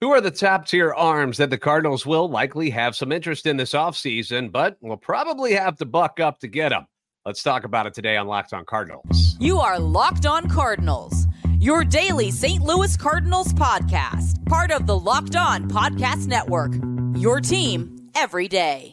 Who 0.00 0.12
are 0.12 0.22
the 0.22 0.30
top 0.30 0.66
tier 0.66 0.94
arms 0.94 1.36
that 1.36 1.50
the 1.50 1.58
Cardinals 1.58 2.06
will 2.06 2.26
likely 2.26 2.70
have 2.70 2.96
some 2.96 3.12
interest 3.12 3.44
in 3.44 3.58
this 3.58 3.72
offseason, 3.74 4.50
but 4.50 4.78
will 4.80 4.96
probably 4.96 5.52
have 5.52 5.76
to 5.76 5.84
buck 5.84 6.20
up 6.20 6.38
to 6.38 6.48
get 6.48 6.70
them? 6.70 6.86
Let's 7.26 7.42
talk 7.42 7.64
about 7.64 7.84
it 7.86 7.92
today 7.92 8.16
on 8.16 8.26
Locked 8.26 8.54
On 8.54 8.64
Cardinals. 8.64 9.36
You 9.38 9.58
are 9.58 9.78
Locked 9.78 10.24
On 10.24 10.48
Cardinals, 10.48 11.26
your 11.58 11.84
daily 11.84 12.30
St. 12.30 12.64
Louis 12.64 12.96
Cardinals 12.96 13.52
podcast, 13.52 14.42
part 14.46 14.70
of 14.70 14.86
the 14.86 14.98
Locked 14.98 15.36
On 15.36 15.68
Podcast 15.68 16.26
Network. 16.28 16.72
Your 17.18 17.42
team 17.42 18.08
every 18.14 18.48
day. 18.48 18.92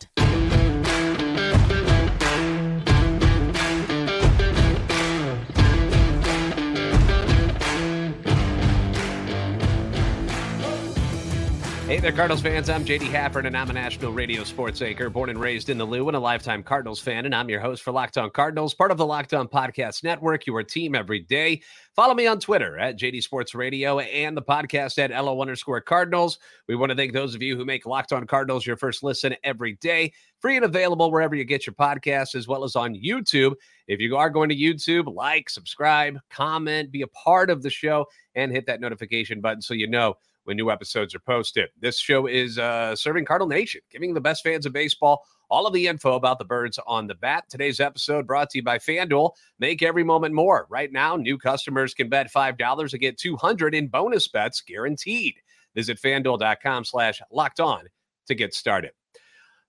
Hey 11.87 12.01
there, 12.01 12.11
Cardinals 12.11 12.41
fans. 12.41 12.69
I'm 12.69 12.83
JD 12.83 13.03
Hafford, 13.11 13.45
and 13.45 13.55
I'm 13.55 13.69
a 13.69 13.73
national 13.73 14.11
radio 14.11 14.43
sports 14.43 14.81
anchor, 14.81 15.09
born 15.09 15.29
and 15.29 15.39
raised 15.39 15.69
in 15.69 15.77
the 15.77 15.85
Lou, 15.85 16.09
and 16.09 16.17
a 16.17 16.19
lifetime 16.19 16.61
Cardinals 16.61 16.99
fan. 16.99 17.23
And 17.23 17.33
I'm 17.33 17.47
your 17.47 17.61
host 17.61 17.81
for 17.81 17.93
Locked 17.93 18.17
On 18.17 18.29
Cardinals, 18.29 18.73
part 18.73 18.91
of 18.91 18.97
the 18.97 19.05
Locked 19.05 19.33
On 19.33 19.47
Podcast 19.47 20.03
Network, 20.03 20.45
your 20.45 20.63
team 20.63 20.95
every 20.95 21.21
day. 21.21 21.61
Follow 21.95 22.13
me 22.13 22.27
on 22.27 22.41
Twitter 22.41 22.77
at 22.77 22.99
JD 22.99 23.23
Sports 23.23 23.55
Radio 23.55 23.99
and 23.99 24.35
the 24.35 24.41
podcast 24.41 24.97
at 24.99 25.11
LO 25.11 25.41
underscore 25.41 25.79
Cardinals. 25.79 26.39
We 26.67 26.75
want 26.75 26.89
to 26.89 26.95
thank 26.97 27.13
those 27.13 27.35
of 27.35 27.41
you 27.41 27.55
who 27.55 27.63
make 27.63 27.85
Locked 27.85 28.11
On 28.11 28.27
Cardinals 28.27 28.65
your 28.65 28.75
first 28.75 29.01
listen 29.01 29.33
every 29.45 29.77
day, 29.79 30.11
free 30.41 30.57
and 30.57 30.65
available 30.65 31.09
wherever 31.09 31.35
you 31.35 31.45
get 31.45 31.65
your 31.65 31.75
podcasts, 31.75 32.35
as 32.35 32.49
well 32.49 32.65
as 32.65 32.75
on 32.75 32.95
YouTube. 32.95 33.53
If 33.87 34.01
you 34.01 34.17
are 34.17 34.29
going 34.29 34.49
to 34.49 34.57
YouTube, 34.57 35.15
like, 35.15 35.49
subscribe, 35.49 36.19
comment, 36.29 36.91
be 36.91 37.03
a 37.03 37.07
part 37.07 37.49
of 37.49 37.63
the 37.63 37.69
show, 37.69 38.07
and 38.35 38.51
hit 38.51 38.65
that 38.65 38.81
notification 38.81 39.39
button 39.39 39.61
so 39.61 39.73
you 39.73 39.87
know 39.87 40.15
when 40.47 40.55
new 40.55 40.71
episodes 40.71 41.13
are 41.13 41.19
posted. 41.19 41.67
This 41.81 41.99
show 41.99 42.25
is 42.25 42.57
uh, 42.57 42.95
serving 42.95 43.25
Cardinal 43.25 43.49
Nation, 43.49 43.81
giving 43.91 44.13
the 44.13 44.21
best 44.21 44.43
fans 44.43 44.65
of 44.65 44.71
baseball 44.71 45.25
all 45.49 45.67
of 45.67 45.73
the 45.73 45.87
info 45.87 46.13
about 46.13 46.39
the 46.39 46.45
birds 46.45 46.79
on 46.87 47.05
the 47.05 47.15
bat. 47.15 47.43
Today's 47.49 47.81
episode 47.81 48.25
brought 48.25 48.49
to 48.51 48.59
you 48.59 48.63
by 48.63 48.77
FanDuel. 48.77 49.31
Make 49.59 49.83
every 49.83 50.05
moment 50.05 50.33
more. 50.33 50.65
Right 50.69 50.89
now, 50.89 51.17
new 51.17 51.37
customers 51.37 51.93
can 51.93 52.07
bet 52.07 52.31
$5 52.31 52.93
and 52.93 53.01
get 53.01 53.17
200 53.17 53.75
in 53.75 53.89
bonus 53.89 54.29
bets 54.29 54.61
guaranteed. 54.61 55.35
Visit 55.75 55.99
fanduel.com 55.99 56.85
slash 56.85 57.21
locked 57.29 57.59
on 57.59 57.83
to 58.27 58.35
get 58.35 58.53
started. 58.53 58.91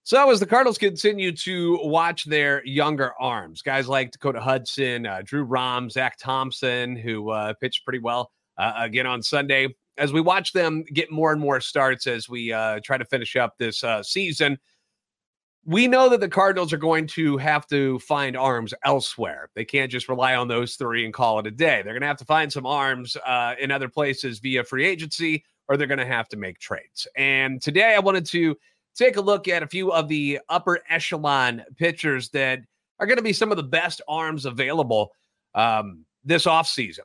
So, 0.05 0.31
as 0.31 0.39
the 0.39 0.47
Cardinals 0.47 0.79
continue 0.79 1.33
to 1.33 1.81
watch 1.83 2.25
their 2.25 2.65
younger 2.65 3.13
arms, 3.20 3.63
guys 3.63 3.89
like 3.89 4.13
Dakota 4.13 4.41
Hudson, 4.41 5.07
uh, 5.07 5.23
Drew 5.25 5.42
Rom, 5.42 5.91
Zach 5.91 6.19
Thompson, 6.19 6.95
who 6.95 7.31
uh, 7.31 7.53
pitched 7.61 7.85
pretty 7.85 7.98
well 7.98 8.31
uh, 8.57 8.75
again 8.77 9.07
on 9.07 9.23
Sunday, 9.23 9.75
as 9.99 10.13
we 10.13 10.21
watch 10.21 10.53
them 10.53 10.85
get 10.93 11.11
more 11.11 11.33
and 11.33 11.41
more 11.41 11.61
starts 11.61 12.07
as 12.07 12.29
we 12.29 12.53
uh, 12.53 12.81
try 12.85 12.97
to 12.97 13.05
finish 13.05 13.37
up 13.37 13.59
this 13.59 13.83
uh, 13.85 14.03
season, 14.03 14.59
we 15.65 15.87
know 15.87 16.09
that 16.09 16.21
the 16.21 16.29
Cardinals 16.29 16.73
are 16.73 16.79
going 16.79 17.07
to 17.09 17.37
have 17.37 17.67
to 17.67 17.99
find 17.99 18.37
arms 18.37 18.73
elsewhere. 18.85 19.51
They 19.55 19.65
can't 19.65 19.91
just 19.91 20.09
rely 20.09 20.35
on 20.35 20.49
those 20.49 20.77
three 20.77 21.05
and 21.05 21.13
call 21.13 21.39
it 21.41 21.47
a 21.47 21.51
day. 21.51 21.83
They're 21.83 21.93
going 21.93 22.01
to 22.01 22.07
have 22.07 22.17
to 22.19 22.25
find 22.25 22.51
some 22.51 22.65
arms 22.65 23.17
uh, 23.27 23.55
in 23.61 23.71
other 23.71 23.89
places 23.89 24.39
via 24.39 24.65
free 24.65 24.87
agency, 24.87 25.45
or 25.69 25.77
they're 25.77 25.87
going 25.87 25.99
to 25.99 26.07
have 26.07 26.29
to 26.29 26.37
make 26.37 26.59
trades. 26.59 27.07
And 27.17 27.61
today 27.61 27.95
I 27.95 27.99
wanted 27.99 28.25
to 28.27 28.57
take 28.95 29.17
a 29.17 29.21
look 29.21 29.47
at 29.47 29.63
a 29.63 29.67
few 29.67 29.93
of 29.93 30.09
the 30.09 30.41
upper 30.49 30.81
echelon 30.89 31.65
pitchers 31.77 32.31
that 32.31 32.61
are 32.99 33.07
going 33.07 33.19
to 33.19 33.23
be 33.23 33.33
some 33.33 33.51
of 33.51 33.57
the 33.57 33.63
best 33.63 34.01
arms 34.09 34.47
available 34.47 35.11
um, 35.55 36.05
this 36.25 36.47
offseason 36.47 37.01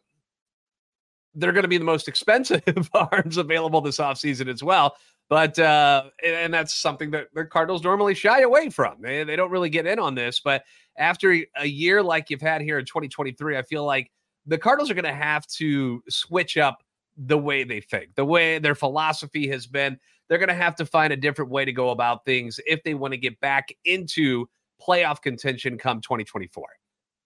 they're 1.36 1.52
going 1.52 1.64
to 1.64 1.70
be 1.70 1.78
the 1.78 1.84
most 1.84 2.08
expensive 2.08 2.90
arms 2.94 3.38
available 3.38 3.82
this 3.82 3.98
offseason 3.98 4.48
as 4.48 4.64
well. 4.64 4.96
But 5.30 5.58
uh, 5.58 6.06
and 6.24 6.54
that's 6.54 6.74
something 6.74 7.12
that 7.12 7.28
the 7.34 7.46
Cardinals 7.46 7.84
normally 7.84 8.14
shy 8.14 8.42
away 8.42 8.70
from. 8.70 9.02
They, 9.02 9.24
they 9.24 9.36
don't 9.36 9.52
really 9.52 9.70
get 9.70 9.88
in 9.88 9.98
on 9.98 10.16
this. 10.16 10.40
But 10.40 10.64
after 10.98 11.36
a 11.56 11.66
year 11.66 12.04
like 12.04 12.30
you've 12.30 12.42
had 12.42 12.62
here 12.62 12.78
in 12.78 12.86
2023, 12.86 13.58
I 13.58 13.62
feel 13.62 13.86
like 13.86 14.12
the 14.46 14.58
Cardinals 14.58 14.92
are 14.92 14.96
going 14.96 15.06
to 15.06 15.14
have 15.14 15.48
to 15.48 16.04
switch 16.10 16.58
up 16.58 16.84
the 17.18 17.38
way 17.38 17.64
they 17.64 17.80
think, 17.80 18.16
the 18.16 18.26
way 18.26 18.60
their 18.60 18.76
philosophy 18.76 19.48
has 19.48 19.66
been. 19.66 19.98
They're 20.28 20.38
going 20.38 20.50
to 20.50 20.56
have 20.56 20.76
to 20.78 20.86
find 20.86 21.14
a 21.14 21.18
different 21.18 21.52
way 21.52 21.66
to 21.66 21.72
go 21.72 21.90
about 21.90 22.26
things 22.26 22.60
if 22.66 22.84
they 22.84 22.94
want 22.94 23.14
to 23.14 23.18
get 23.18 23.40
back 23.40 23.74
into 23.86 24.48
playoff 24.82 25.22
contention 25.22 25.78
come 25.78 26.02
2024. 26.02 26.66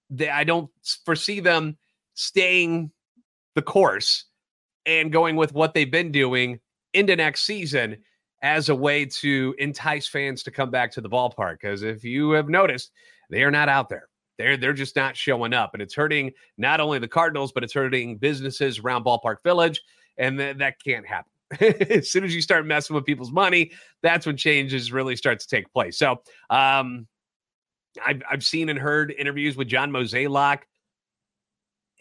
They, 0.10 0.30
I 0.30 0.44
don't 0.44 0.70
foresee 1.06 1.40
them 1.40 1.78
staying 2.14 2.92
the 3.58 3.62
course 3.64 4.26
and 4.86 5.12
going 5.12 5.36
with 5.36 5.52
what 5.52 5.74
they've 5.74 5.92
been 5.92 6.12
doing 6.12 6.60
into 6.94 7.16
next 7.16 7.44
season 7.44 7.98
as 8.44 8.70
a 8.70 8.76
way 8.76 9.04
to 9.04 9.56
entice 9.58 10.08
fans 10.08 10.44
to 10.44 10.52
come 10.52 10.70
back 10.70 10.92
to 10.92 11.02
the 11.02 11.10
ballpark. 11.10 11.60
Because 11.60 11.82
if 11.82 12.04
you 12.04 12.30
have 12.32 12.50
noticed, 12.50 12.92
they 13.32 13.44
are 13.44 13.52
not 13.52 13.68
out 13.68 13.90
there. 13.90 14.08
They're 14.38 14.56
they're 14.56 14.74
just 14.74 14.96
not 14.96 15.18
showing 15.18 15.54
up, 15.54 15.72
and 15.74 15.82
it's 15.82 15.96
hurting 15.96 16.32
not 16.60 16.80
only 16.80 17.00
the 17.00 17.08
Cardinals, 17.08 17.52
but 17.52 17.64
it's 17.64 17.74
hurting 17.74 18.18
businesses 18.18 18.78
around 18.78 19.04
Ballpark 19.04 19.38
Village, 19.44 19.82
and 20.20 20.38
th- 20.38 20.58
that 20.58 20.76
can't 20.84 21.08
happen. 21.08 21.32
as 21.90 22.12
soon 22.12 22.24
as 22.24 22.36
you 22.36 22.42
start 22.42 22.68
messing 22.68 22.96
with 22.96 23.04
people's 23.04 23.32
money, 23.32 23.72
that's 24.04 24.28
when 24.28 24.38
changes 24.38 24.92
really 24.92 25.16
start 25.16 25.40
to 25.40 25.48
take 25.48 25.74
place. 25.74 25.98
So, 25.98 26.22
um, 26.52 27.08
I've 28.06 28.22
I've 28.30 28.46
seen 28.46 28.70
and 28.70 28.78
heard 28.78 29.12
interviews 29.18 29.58
with 29.58 29.68
John 29.68 29.90
Mozeliak 29.90 30.60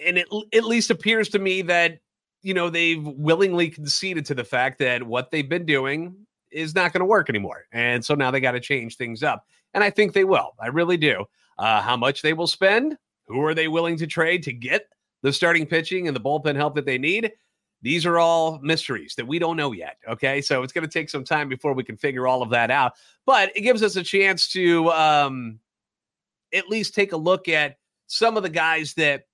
and 0.05 0.19
it 0.19 0.27
at 0.53 0.65
least 0.65 0.91
appears 0.91 1.29
to 1.31 1.39
me 1.39 1.63
that 1.63 2.01
you 2.43 2.55
know 2.55 2.71
they've 2.71 3.05
willingly 3.05 3.71
conceded 3.71 4.25
to 4.27 4.35
the 4.35 4.45
fact 4.45 4.79
that 4.79 5.03
what 5.03 5.31
they've 5.31 5.49
been 5.49 5.67
doing 5.67 6.15
is 6.51 6.75
not 6.75 6.93
going 6.93 7.01
to 7.01 7.07
work 7.07 7.29
anymore, 7.29 7.67
and 7.73 8.05
so 8.05 8.15
now 8.15 8.31
they 8.31 8.41
got 8.41 8.53
to 8.53 8.61
change 8.61 8.97
things 8.97 9.23
up. 9.23 9.47
And 9.75 9.85
I 9.85 9.91
think 9.91 10.13
they 10.13 10.25
will. 10.25 10.55
I 10.61 10.69
really 10.69 10.97
do. 10.97 11.25
Uh, 11.59 11.81
how 11.83 11.97
much 11.97 12.23
they 12.23 12.33
will 12.33 12.47
spend? 12.47 12.97
Who 13.29 13.43
are 13.45 13.55
they 13.55 13.69
willing 13.69 13.97
to 13.99 14.07
trade 14.07 14.43
to 14.45 14.53
get 14.53 14.89
the 15.23 15.33
starting 15.33 15.67
pitching 15.67 16.07
and 16.07 16.17
the 16.17 16.21
bullpen 16.21 16.57
help 16.57 16.75
that 16.77 16.87
they 16.87 16.99
need? 16.99 17.33
These 17.83 18.07
are 18.07 18.19
all 18.19 18.59
mysteries 18.63 19.15
that 19.17 19.27
we 19.27 19.39
don't 19.39 19.57
know 19.57 19.73
yet. 19.73 19.99
Okay, 20.09 20.41
so 20.41 20.63
it's 20.63 20.73
going 20.73 20.87
to 20.87 20.93
take 20.93 21.11
some 21.11 21.25
time 21.25 21.49
before 21.49 21.73
we 21.73 21.85
can 21.85 21.97
figure 21.97 22.27
all 22.27 22.43
of 22.43 22.51
that 22.51 22.71
out. 22.71 22.93
But 23.27 23.53
it 23.57 23.61
gives 23.61 23.83
us 23.83 23.97
a 23.97 24.03
chance 24.03 24.49
to 24.53 24.91
um, 24.93 25.61
at 26.55 26.69
least 26.69 26.95
take 26.95 27.13
a 27.13 27.17
look 27.17 27.49
at 27.49 27.77
some 28.07 28.37
of 28.37 28.43
the 28.43 28.49
guys 28.49 28.95
that 28.95 29.25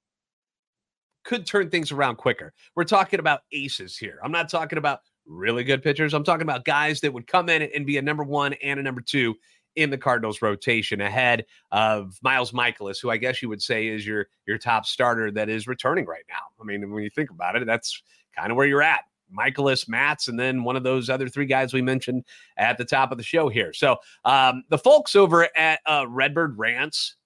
could 1.24 1.46
turn 1.46 1.70
things 1.70 1.92
around 1.92 2.16
quicker. 2.16 2.52
We're 2.74 2.84
talking 2.84 3.20
about 3.20 3.40
aces 3.52 3.96
here. 3.96 4.18
I'm 4.22 4.32
not 4.32 4.48
talking 4.48 4.78
about 4.78 5.00
really 5.26 5.64
good 5.64 5.82
pitchers. 5.82 6.14
I'm 6.14 6.24
talking 6.24 6.42
about 6.42 6.64
guys 6.64 7.00
that 7.00 7.12
would 7.12 7.26
come 7.26 7.48
in 7.48 7.62
and 7.62 7.86
be 7.86 7.96
a 7.98 8.02
number 8.02 8.24
one 8.24 8.54
and 8.54 8.80
a 8.80 8.82
number 8.82 9.00
two 9.00 9.36
in 9.76 9.90
the 9.90 9.98
Cardinals 9.98 10.42
rotation 10.42 11.00
ahead 11.00 11.46
of 11.70 12.18
Miles 12.22 12.52
Mikolas, 12.52 13.00
who 13.00 13.10
I 13.10 13.16
guess 13.16 13.40
you 13.40 13.48
would 13.48 13.62
say 13.62 13.86
is 13.88 14.06
your 14.06 14.26
your 14.46 14.58
top 14.58 14.84
starter 14.86 15.30
that 15.30 15.48
is 15.48 15.66
returning 15.66 16.06
right 16.06 16.24
now. 16.28 16.42
I 16.60 16.64
mean, 16.64 16.90
when 16.90 17.02
you 17.02 17.10
think 17.10 17.30
about 17.30 17.56
it, 17.56 17.66
that's 17.66 18.02
kind 18.36 18.50
of 18.50 18.56
where 18.56 18.66
you're 18.66 18.82
at. 18.82 19.00
Mikolas, 19.36 19.88
Matz, 19.88 20.28
and 20.28 20.38
then 20.38 20.62
one 20.62 20.76
of 20.76 20.82
those 20.82 21.08
other 21.08 21.26
three 21.26 21.46
guys 21.46 21.72
we 21.72 21.80
mentioned 21.80 22.24
at 22.58 22.76
the 22.76 22.84
top 22.84 23.12
of 23.12 23.18
the 23.18 23.24
show 23.24 23.48
here. 23.48 23.72
So 23.72 23.96
um, 24.26 24.62
the 24.68 24.76
folks 24.76 25.16
over 25.16 25.48
at 25.56 25.80
uh, 25.86 26.04
Redbird 26.06 26.58
Rants 26.58 27.16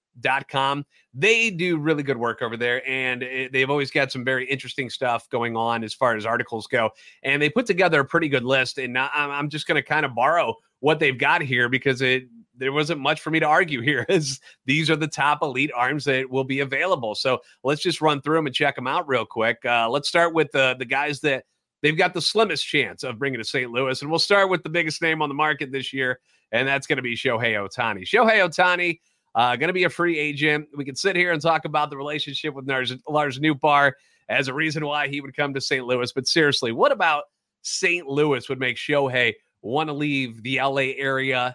com. 0.50 0.84
They 1.14 1.50
do 1.50 1.78
really 1.78 2.02
good 2.02 2.16
work 2.16 2.42
over 2.42 2.56
there, 2.56 2.86
and 2.88 3.22
it, 3.22 3.52
they've 3.52 3.70
always 3.70 3.90
got 3.90 4.12
some 4.12 4.24
very 4.24 4.48
interesting 4.48 4.90
stuff 4.90 5.28
going 5.30 5.56
on 5.56 5.84
as 5.84 5.94
far 5.94 6.16
as 6.16 6.26
articles 6.26 6.66
go. 6.66 6.90
And 7.22 7.40
they 7.40 7.48
put 7.48 7.66
together 7.66 8.00
a 8.00 8.04
pretty 8.04 8.28
good 8.28 8.44
list. 8.44 8.78
And 8.78 8.98
I'm, 8.98 9.30
I'm 9.30 9.48
just 9.48 9.66
going 9.66 9.76
to 9.76 9.86
kind 9.86 10.04
of 10.04 10.14
borrow 10.14 10.54
what 10.80 11.00
they've 11.00 11.18
got 11.18 11.42
here 11.42 11.68
because 11.68 12.02
it 12.02 12.24
there 12.58 12.72
wasn't 12.72 13.00
much 13.00 13.20
for 13.20 13.30
me 13.30 13.40
to 13.40 13.46
argue 13.46 13.80
here 13.80 14.06
as 14.08 14.40
these 14.64 14.90
are 14.90 14.96
the 14.96 15.06
top 15.06 15.42
elite 15.42 15.70
arms 15.74 16.04
that 16.04 16.30
will 16.30 16.44
be 16.44 16.60
available. 16.60 17.14
So 17.14 17.40
let's 17.62 17.82
just 17.82 18.00
run 18.00 18.20
through 18.20 18.36
them 18.36 18.46
and 18.46 18.54
check 18.54 18.74
them 18.74 18.86
out 18.86 19.06
real 19.06 19.26
quick. 19.26 19.58
Uh, 19.64 19.88
let's 19.88 20.08
start 20.08 20.34
with 20.34 20.50
the 20.52 20.76
the 20.78 20.84
guys 20.84 21.20
that 21.20 21.44
they've 21.82 21.96
got 21.96 22.14
the 22.14 22.20
slimmest 22.20 22.66
chance 22.66 23.02
of 23.02 23.18
bringing 23.18 23.38
to 23.38 23.44
St. 23.44 23.70
Louis, 23.70 24.00
and 24.00 24.10
we'll 24.10 24.18
start 24.18 24.50
with 24.50 24.62
the 24.62 24.68
biggest 24.68 25.02
name 25.02 25.22
on 25.22 25.28
the 25.28 25.34
market 25.34 25.72
this 25.72 25.92
year, 25.92 26.20
and 26.52 26.66
that's 26.66 26.86
going 26.86 26.96
to 26.96 27.02
be 27.02 27.14
Shohei 27.14 27.54
Ohtani. 27.54 28.02
Shohei 28.02 28.46
Ohtani 28.46 29.00
uh, 29.36 29.54
going 29.54 29.68
to 29.68 29.74
be 29.74 29.84
a 29.84 29.90
free 29.90 30.18
agent. 30.18 30.66
We 30.74 30.84
can 30.84 30.96
sit 30.96 31.14
here 31.14 31.30
and 31.30 31.40
talk 31.40 31.66
about 31.66 31.90
the 31.90 31.96
relationship 31.96 32.54
with 32.54 32.66
Lars, 32.66 32.92
Lars 33.06 33.38
Nootbaar 33.38 33.92
as 34.30 34.48
a 34.48 34.54
reason 34.54 34.84
why 34.84 35.08
he 35.08 35.20
would 35.20 35.36
come 35.36 35.52
to 35.54 35.60
St. 35.60 35.84
Louis. 35.86 36.10
But 36.10 36.26
seriously, 36.26 36.72
what 36.72 36.90
about 36.90 37.24
St. 37.60 38.06
Louis 38.06 38.48
would 38.48 38.58
make 38.58 38.78
Shohei 38.78 39.34
want 39.60 39.90
to 39.90 39.92
leave 39.92 40.42
the 40.42 40.58
LA 40.58 40.94
area 40.96 41.54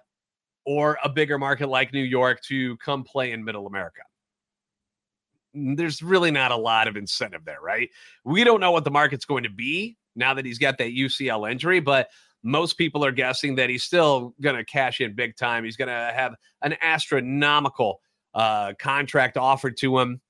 or 0.64 1.00
a 1.04 1.10
bigger 1.10 1.40
market 1.40 1.68
like 1.68 1.92
New 1.92 2.04
York 2.04 2.42
to 2.44 2.78
come 2.78 3.04
play 3.04 3.32
in 3.32 3.44
middle 3.44 3.66
America? 3.66 4.02
There's 5.54 6.04
really 6.04 6.32
not 6.32 6.52
a 6.52 6.56
lot 6.56 6.88
of 6.88 6.96
incentive 6.96 7.44
there, 7.46 7.60
right? 7.62 7.90
We 8.24 8.44
don't 8.44 8.62
know 8.62 8.72
what 8.72 8.86
the 8.86 8.92
market's 8.92 9.26
going 9.26 9.44
to 9.44 9.50
be 9.50 9.98
now 10.16 10.36
that 10.36 10.46
he's 10.46 10.60
got 10.60 10.78
that 10.78 10.92
UCL 10.92 11.52
injury, 11.52 11.80
but 11.80 12.10
most 12.44 12.78
people 12.78 13.04
are 13.06 13.12
guessing 13.12 13.56
that 13.56 13.70
he's 13.70 13.84
still 13.84 14.34
going 14.42 14.56
to 14.56 14.66
cash 14.66 15.02
in 15.02 15.14
big 15.14 15.36
time. 15.36 15.64
He's 15.64 15.78
going 15.78 15.90
to 15.90 16.14
have 16.16 16.36
an 16.62 16.76
astronomical 16.82 18.02
uh, 18.34 18.74
contract 18.80 19.38
offered 19.38 19.78
to 19.78 20.00
him. 20.00 20.22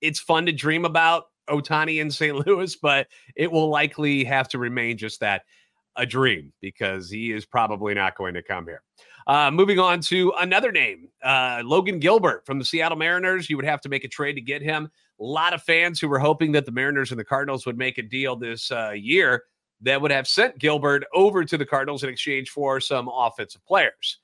It's 0.00 0.20
fun 0.20 0.46
to 0.46 0.52
dream 0.52 0.84
about 0.84 1.24
Ohtani 1.48 2.00
in 2.00 2.10
St. 2.10 2.36
Louis, 2.46 2.74
but 2.76 3.08
it 3.34 3.50
will 3.50 3.68
likely 3.68 4.24
have 4.24 4.48
to 4.48 4.58
remain 4.58 4.98
just 4.98 5.20
that. 5.20 5.42
a 5.96 6.04
dream 6.04 6.52
because 6.60 7.10
he 7.10 7.32
is 7.32 7.46
probably 7.46 7.94
not 7.94 8.16
going 8.16 8.34
to 8.34 8.42
come 8.42 8.66
here. 8.66 8.82
Uh, 9.26 9.50
moving 9.50 9.78
on 9.78 10.00
to 10.00 10.32
another 10.38 10.70
name, 10.70 11.08
uh, 11.24 11.60
Logan 11.64 11.98
Gilbert 11.98 12.46
from 12.46 12.58
the 12.58 12.64
Seattle 12.64 12.98
Mariners. 12.98 13.50
You 13.50 13.56
would 13.56 13.64
have 13.64 13.80
to 13.80 13.88
make 13.88 14.04
a 14.04 14.08
trade 14.08 14.34
to 14.34 14.40
get 14.40 14.62
him. 14.62 14.88
A 15.20 15.24
lot 15.24 15.52
of 15.52 15.62
fans 15.62 15.98
who 15.98 16.08
were 16.08 16.18
hoping 16.18 16.52
that 16.52 16.64
the 16.66 16.70
Mariners 16.70 17.10
and 17.10 17.18
the 17.18 17.24
Cardinals 17.24 17.66
would 17.66 17.78
make 17.78 17.98
a 17.98 18.02
deal 18.02 18.36
this 18.36 18.70
uh, 18.70 18.90
year 18.90 19.44
that 19.82 20.00
would 20.00 20.10
have 20.10 20.26
sent 20.26 20.58
Gilbert 20.58 21.04
over 21.12 21.44
to 21.44 21.58
the 21.58 21.66
Cardinals 21.66 22.02
in 22.02 22.08
exchange 22.08 22.50
for 22.50 22.80
some 22.80 23.08
offensive 23.12 23.64
players. 23.66 24.18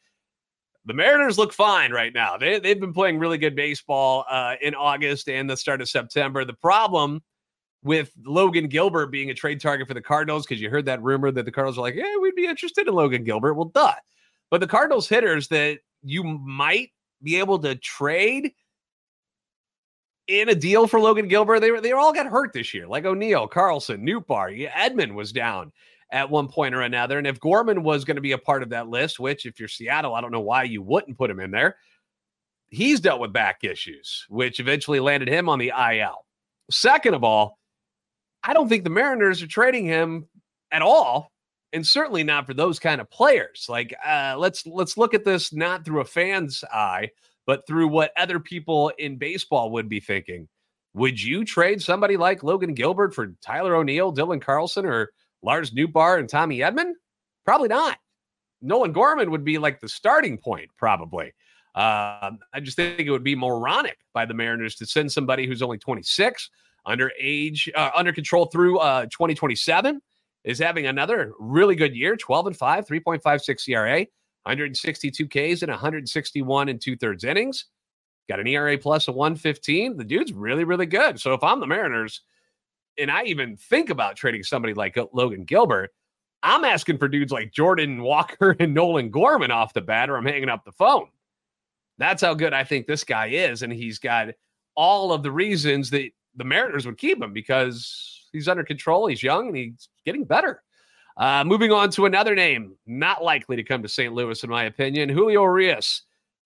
The 0.85 0.95
Mariners 0.95 1.39
look 1.39 1.53
fine 1.53 1.93
right 1.93 2.13
now. 2.13 2.37
They, 2.37 2.59
they've 2.59 2.81
been 2.81 2.93
playing 2.93 3.19
really 3.19 3.39
good 3.39 3.55
baseball 3.55 4.25
uh, 4.29 4.55
in 4.61 4.75
August 4.75 5.29
and 5.29 5.49
the 5.49 5.57
start 5.57 5.81
of 5.81 5.89
September. 5.89 6.45
The 6.45 6.55
problem 6.55 7.23
with 7.85 8.13
Logan 8.25 8.67
Gilbert 8.69 9.09
being 9.09 9.31
a 9.31 9.35
trade 9.35 9.61
target 9.61 9.87
for 9.87 9.95
the 9.95 10.01
Cardinals, 10.01 10.45
because 10.45 10.61
you 10.61 10.71
heard 10.71 10.87
that 10.87 11.03
rumor 11.03 11.31
that 11.31 11.45
the 11.45 11.53
Cardinals 11.53 11.79
are 11.79 11.83
like, 11.83 11.95
yeah, 11.95 12.17
we'd 12.21 12.35
be 12.35 12.47
interested 12.47 12.89
in 12.89 12.95
Logan 12.95 13.25
Gilbert. 13.25 13.55
Well, 13.55 13.67
duh. 13.67 13.95
But 14.51 14.61
the 14.61 14.67
Cardinals 14.67 15.09
hitters 15.09 15.49
that 15.49 15.79
you 16.03 16.25
might 16.25 16.91
be 17.23 17.39
able 17.39 17.59
to 17.61 17.75
trade 17.77 18.53
in 20.29 20.49
a 20.49 20.55
deal 20.55 20.87
for 20.87 21.01
Logan 21.01 21.29
Gilbert, 21.29 21.61
they, 21.61 21.71
they 21.81 21.93
all 21.93 22.13
got 22.13 22.27
hurt 22.27 22.53
this 22.53 22.73
year, 22.73 22.87
like 22.87 23.05
O'Neill, 23.05 23.49
Carlson, 23.49 24.07
Nootbaar, 24.07 24.71
Edman 24.71 25.15
was 25.15 25.33
down 25.33 25.73
at 26.11 26.31
one 26.31 26.49
point 26.49 26.75
or 26.75 26.83
another. 26.83 27.19
And 27.19 27.27
if 27.27 27.41
Gorman 27.41 27.83
was 27.83 28.05
going 28.05 28.17
to 28.17 28.23
be 28.23 28.33
a 28.33 28.39
part 28.39 28.63
of 28.63 28.69
that 28.71 28.89
list, 28.89 29.19
which 29.19 29.47
if 29.47 29.59
you're 29.59 29.69
Seattle, 29.69 30.15
I 30.15 30.21
don't 30.21 30.31
know 30.31 30.41
why 30.41 30.65
you 30.65 30.83
wouldn't 30.83 31.19
put 31.19 31.31
him 31.31 31.41
in 31.41 31.51
there, 31.51 31.77
he's 32.69 33.01
dealt 33.01 33.21
with 33.21 33.33
back 33.33 33.65
issues, 33.65 34.27
which 34.29 34.61
eventually 34.61 35.01
landed 35.01 35.29
him 35.29 35.49
on 35.49 35.59
the 35.59 35.73
IL. 35.77 36.27
Second 36.71 37.15
of 37.15 37.25
all, 37.25 37.59
I 38.43 38.53
don't 38.53 38.69
think 38.69 38.85
the 38.85 38.91
Mariners 38.91 39.43
are 39.43 39.47
trading 39.47 39.87
him 39.87 40.29
at 40.71 40.83
all, 40.83 41.33
and 41.73 41.87
certainly 41.87 42.25
not 42.25 42.47
for 42.47 42.55
those 42.55 42.79
kind 42.79 43.01
of 43.01 43.11
players. 43.11 43.67
Like, 43.69 43.95
uh, 44.05 44.37
let's 44.39 44.67
let's 44.67 44.97
look 44.97 45.15
at 45.15 45.25
this 45.25 45.53
not 45.53 45.85
through 45.85 46.01
a 46.01 46.05
fan's 46.05 46.65
eye, 46.73 47.11
but 47.47 47.67
through 47.67 47.89
what 47.89 48.13
other 48.17 48.39
people 48.39 48.93
in 48.99 49.17
baseball 49.17 49.71
would 49.73 49.89
be 49.89 50.01
thinking. 50.01 50.49
Would 50.95 51.21
you 51.21 51.45
trade 51.45 51.81
somebody 51.81 52.17
like 52.17 52.43
Logan 52.43 52.75
Gilbert 52.75 53.15
for 53.15 53.35
Tyler 53.41 53.75
O'Neill, 53.75 54.13
Dylan 54.13 54.43
Carlson, 54.43 54.85
or 54.85 55.11
Lars 55.43 55.71
Nootbaar 55.71 56.19
and 56.19 56.29
Tommy 56.29 56.59
Edman? 56.59 56.93
Probably 57.45 57.69
not. 57.69 57.99
Nolan 58.61 58.93
Gorman 58.93 59.31
would 59.31 59.45
be 59.45 59.59
like 59.59 59.81
the 59.81 59.89
starting 59.89 60.39
point, 60.39 60.71
probably. 60.77 61.33
Uh, 61.75 62.33
I 62.53 62.61
just 62.61 62.77
think 62.77 63.01
it 63.01 63.11
would 63.11 63.25
be 63.25 63.35
moronic 63.35 63.99
by 64.13 64.27
the 64.27 64.35
Mariners 64.35 64.75
to 64.77 64.87
send 64.87 65.11
somebody 65.11 65.47
who's 65.47 65.63
only 65.63 65.79
26, 65.79 66.51
under 66.85 67.11
age, 67.19 67.71
uh, 67.75 67.91
under 67.97 68.13
control 68.13 68.47
through 68.47 68.79
uh, 68.79 69.05
2027, 69.07 70.01
is 70.45 70.59
having 70.59 70.87
another 70.87 71.33
really 71.39 71.75
good 71.75 71.97
year 71.97 72.17
12 72.17 72.49
and 72.49 72.57
5, 72.57 72.87
3.56 72.87 73.69
ERA, 73.69 74.07
162 74.45 75.27
Ks 75.29 75.63
and 75.63 75.71
161 75.71 76.69
and 76.69 76.81
two 76.81 76.97
thirds 76.97 77.25
innings. 77.25 77.67
Got 78.29 78.41
an 78.41 78.47
ERA 78.47 78.79
plus 78.79 79.09
of 79.09 79.15
115. 79.15 79.97
The 79.97 80.05
dude's 80.05 80.33
really, 80.33 80.65
really 80.65 80.87
good. 80.87 81.21
So 81.21 81.35
if 81.35 81.43
I'm 81.43 81.61
the 81.61 81.67
Mariners, 81.67 82.23
and 82.99 83.11
I 83.11 83.25
even 83.25 83.57
think 83.57 83.91
about 83.91 84.17
trading 84.17 84.43
somebody 84.43 84.75
like 84.75 84.97
Logan 85.13 85.45
Gilbert, 85.45 85.91
I'm 86.43 86.65
asking 86.65 86.99
for 86.99 87.09
dudes 87.09 87.33
like 87.33 87.53
Jordan 87.53 88.03
Walker 88.03 88.57
and 88.61 88.75
Nolan 88.75 89.11
Gorman 89.11 89.51
off 89.51 89.75
the 89.75 89.81
bat, 89.81 90.11
or 90.11 90.17
I'm 90.17 90.27
hanging 90.27 90.49
up 90.49 90.65
the 90.65 90.73
phone. 90.73 91.09
That's 91.99 92.23
how 92.23 92.35
good 92.35 92.53
I 92.53 92.65
think 92.65 92.87
this 92.87 93.05
guy 93.05 93.29
is. 93.29 93.63
And 93.63 93.73
he's 93.73 93.99
got 93.99 94.29
all 94.75 95.13
of 95.13 95.23
the 95.23 95.31
reasons 95.31 95.91
that 95.91 96.11
the 96.37 96.45
Mariners 96.45 96.87
would 96.87 96.99
keep 96.99 97.23
him 97.23 97.33
because 97.33 98.29
he's 98.33 98.49
under 98.49 98.65
control, 98.65 99.07
he's 99.07 99.23
young, 99.23 99.49
and 99.49 99.57
he's 99.57 99.89
getting 100.05 100.25
better. 100.25 100.63
Uh, 101.17 101.45
moving 101.45 101.73
on 101.73 101.91
to 101.91 102.07
another 102.07 102.35
name, 102.35 102.77
not 102.87 103.23
likely 103.23 103.57
to 103.57 103.63
come 103.63 103.83
to 103.83 103.89
St. 103.89 104.13
Louis, 104.13 104.43
in 104.43 104.51
my 104.51 104.65
opinion, 104.65 105.09
Julio 105.09 105.43
Urias. 105.43 106.03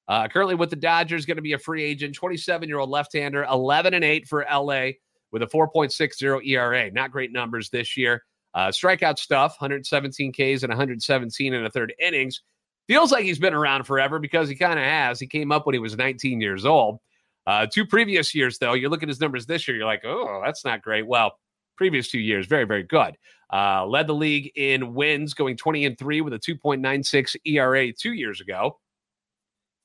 Uh, 0.08 0.28
currently 0.28 0.54
with 0.54 0.70
the 0.70 0.76
Dodgers, 0.76 1.26
going 1.26 1.36
to 1.36 1.42
be 1.42 1.54
a 1.54 1.58
free 1.58 1.82
agent, 1.82 2.14
27 2.14 2.68
year 2.68 2.78
old 2.78 2.90
left 2.90 3.12
hander, 3.12 3.44
11 3.44 3.94
and 3.94 4.04
8 4.04 4.28
for 4.28 4.46
LA 4.50 4.90
with 5.32 5.42
a 5.42 5.46
4.60 5.46 6.46
ERA. 6.46 6.90
Not 6.90 7.10
great 7.10 7.32
numbers 7.32 7.70
this 7.70 7.96
year. 7.96 8.22
Uh, 8.54 8.68
strikeout 8.68 9.18
stuff 9.18 9.56
117 9.58 10.32
Ks 10.32 10.62
and 10.62 10.70
117 10.70 11.54
in 11.54 11.66
a 11.66 11.70
third 11.70 11.92
innings. 12.00 12.42
Feels 12.88 13.10
like 13.10 13.24
he's 13.24 13.38
been 13.38 13.52
around 13.52 13.84
forever 13.84 14.18
because 14.18 14.48
he 14.48 14.54
kind 14.54 14.78
of 14.78 14.84
has. 14.84 15.18
He 15.18 15.26
came 15.26 15.50
up 15.50 15.66
when 15.66 15.74
he 15.74 15.80
was 15.80 15.96
19 15.96 16.40
years 16.40 16.64
old. 16.64 17.00
Uh, 17.46 17.66
two 17.66 17.84
previous 17.84 18.34
years, 18.34 18.58
though, 18.58 18.74
you 18.74 18.88
look 18.88 19.02
at 19.02 19.08
his 19.08 19.20
numbers 19.20 19.46
this 19.46 19.66
year, 19.66 19.76
you're 19.76 19.86
like, 19.86 20.04
oh, 20.04 20.40
that's 20.44 20.64
not 20.64 20.82
great. 20.82 21.06
Well, 21.06 21.38
previous 21.76 22.10
two 22.10 22.18
years, 22.18 22.46
very, 22.46 22.64
very 22.64 22.82
good. 22.82 23.16
Uh, 23.52 23.86
led 23.86 24.06
the 24.06 24.14
league 24.14 24.50
in 24.56 24.94
wins, 24.94 25.34
going 25.34 25.56
20 25.56 25.86
and 25.86 25.98
3 25.98 26.20
with 26.20 26.32
a 26.32 26.38
2.96 26.38 27.36
ERA 27.44 27.92
two 27.92 28.12
years 28.12 28.40
ago. 28.40 28.78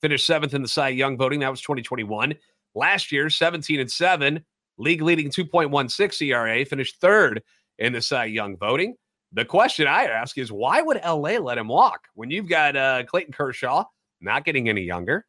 Finished 0.01 0.25
seventh 0.25 0.53
in 0.53 0.63
the 0.63 0.67
Cy 0.67 0.89
Young 0.89 1.17
voting. 1.17 1.41
That 1.41 1.51
was 1.51 1.61
2021. 1.61 2.33
Last 2.73 3.11
year, 3.11 3.29
17 3.29 3.79
and 3.79 3.91
7, 3.91 4.43
league 4.77 5.01
leading 5.01 5.29
2.16 5.29 6.27
ERA, 6.27 6.65
finished 6.65 6.99
third 6.99 7.43
in 7.77 7.93
the 7.93 8.01
Cy 8.01 8.25
Young 8.25 8.57
voting. 8.57 8.95
The 9.33 9.45
question 9.45 9.87
I 9.87 10.05
ask 10.05 10.37
is 10.37 10.51
why 10.51 10.81
would 10.81 10.99
LA 11.05 11.37
let 11.37 11.57
him 11.57 11.67
walk 11.67 12.07
when 12.15 12.31
you've 12.31 12.49
got 12.49 12.75
uh, 12.75 13.03
Clayton 13.03 13.33
Kershaw 13.33 13.85
not 14.19 14.43
getting 14.43 14.69
any 14.69 14.81
younger? 14.81 15.25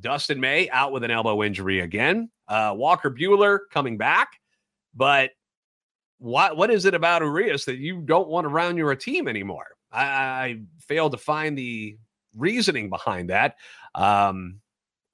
Dustin 0.00 0.40
May 0.40 0.68
out 0.70 0.92
with 0.92 1.04
an 1.04 1.10
elbow 1.10 1.42
injury 1.42 1.80
again. 1.80 2.30
Uh, 2.48 2.72
Walker 2.76 3.10
Buehler 3.10 3.60
coming 3.70 3.98
back. 3.98 4.30
But 4.94 5.30
what 6.20 6.56
what 6.56 6.70
is 6.70 6.84
it 6.84 6.94
about 6.94 7.22
Urias 7.22 7.64
that 7.64 7.78
you 7.78 8.00
don't 8.02 8.28
want 8.28 8.46
around 8.46 8.76
your 8.76 8.94
team 8.94 9.26
anymore? 9.26 9.66
I, 9.90 10.04
I 10.04 10.60
failed 10.86 11.12
to 11.12 11.18
find 11.18 11.56
the 11.56 11.96
reasoning 12.36 12.90
behind 12.90 13.30
that. 13.30 13.56
Um, 13.94 14.60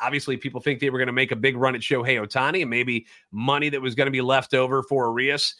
obviously, 0.00 0.36
people 0.36 0.60
think 0.60 0.80
they 0.80 0.90
were 0.90 0.98
going 0.98 1.06
to 1.06 1.12
make 1.12 1.32
a 1.32 1.36
big 1.36 1.56
run 1.56 1.76
at 1.76 1.80
Shohei 1.80 2.20
Ohtani, 2.20 2.60
and 2.60 2.70
maybe 2.70 3.06
money 3.30 3.68
that 3.68 3.80
was 3.80 3.94
going 3.94 4.06
to 4.06 4.12
be 4.12 4.20
left 4.20 4.52
over 4.52 4.82
for 4.82 5.06
Urias 5.06 5.54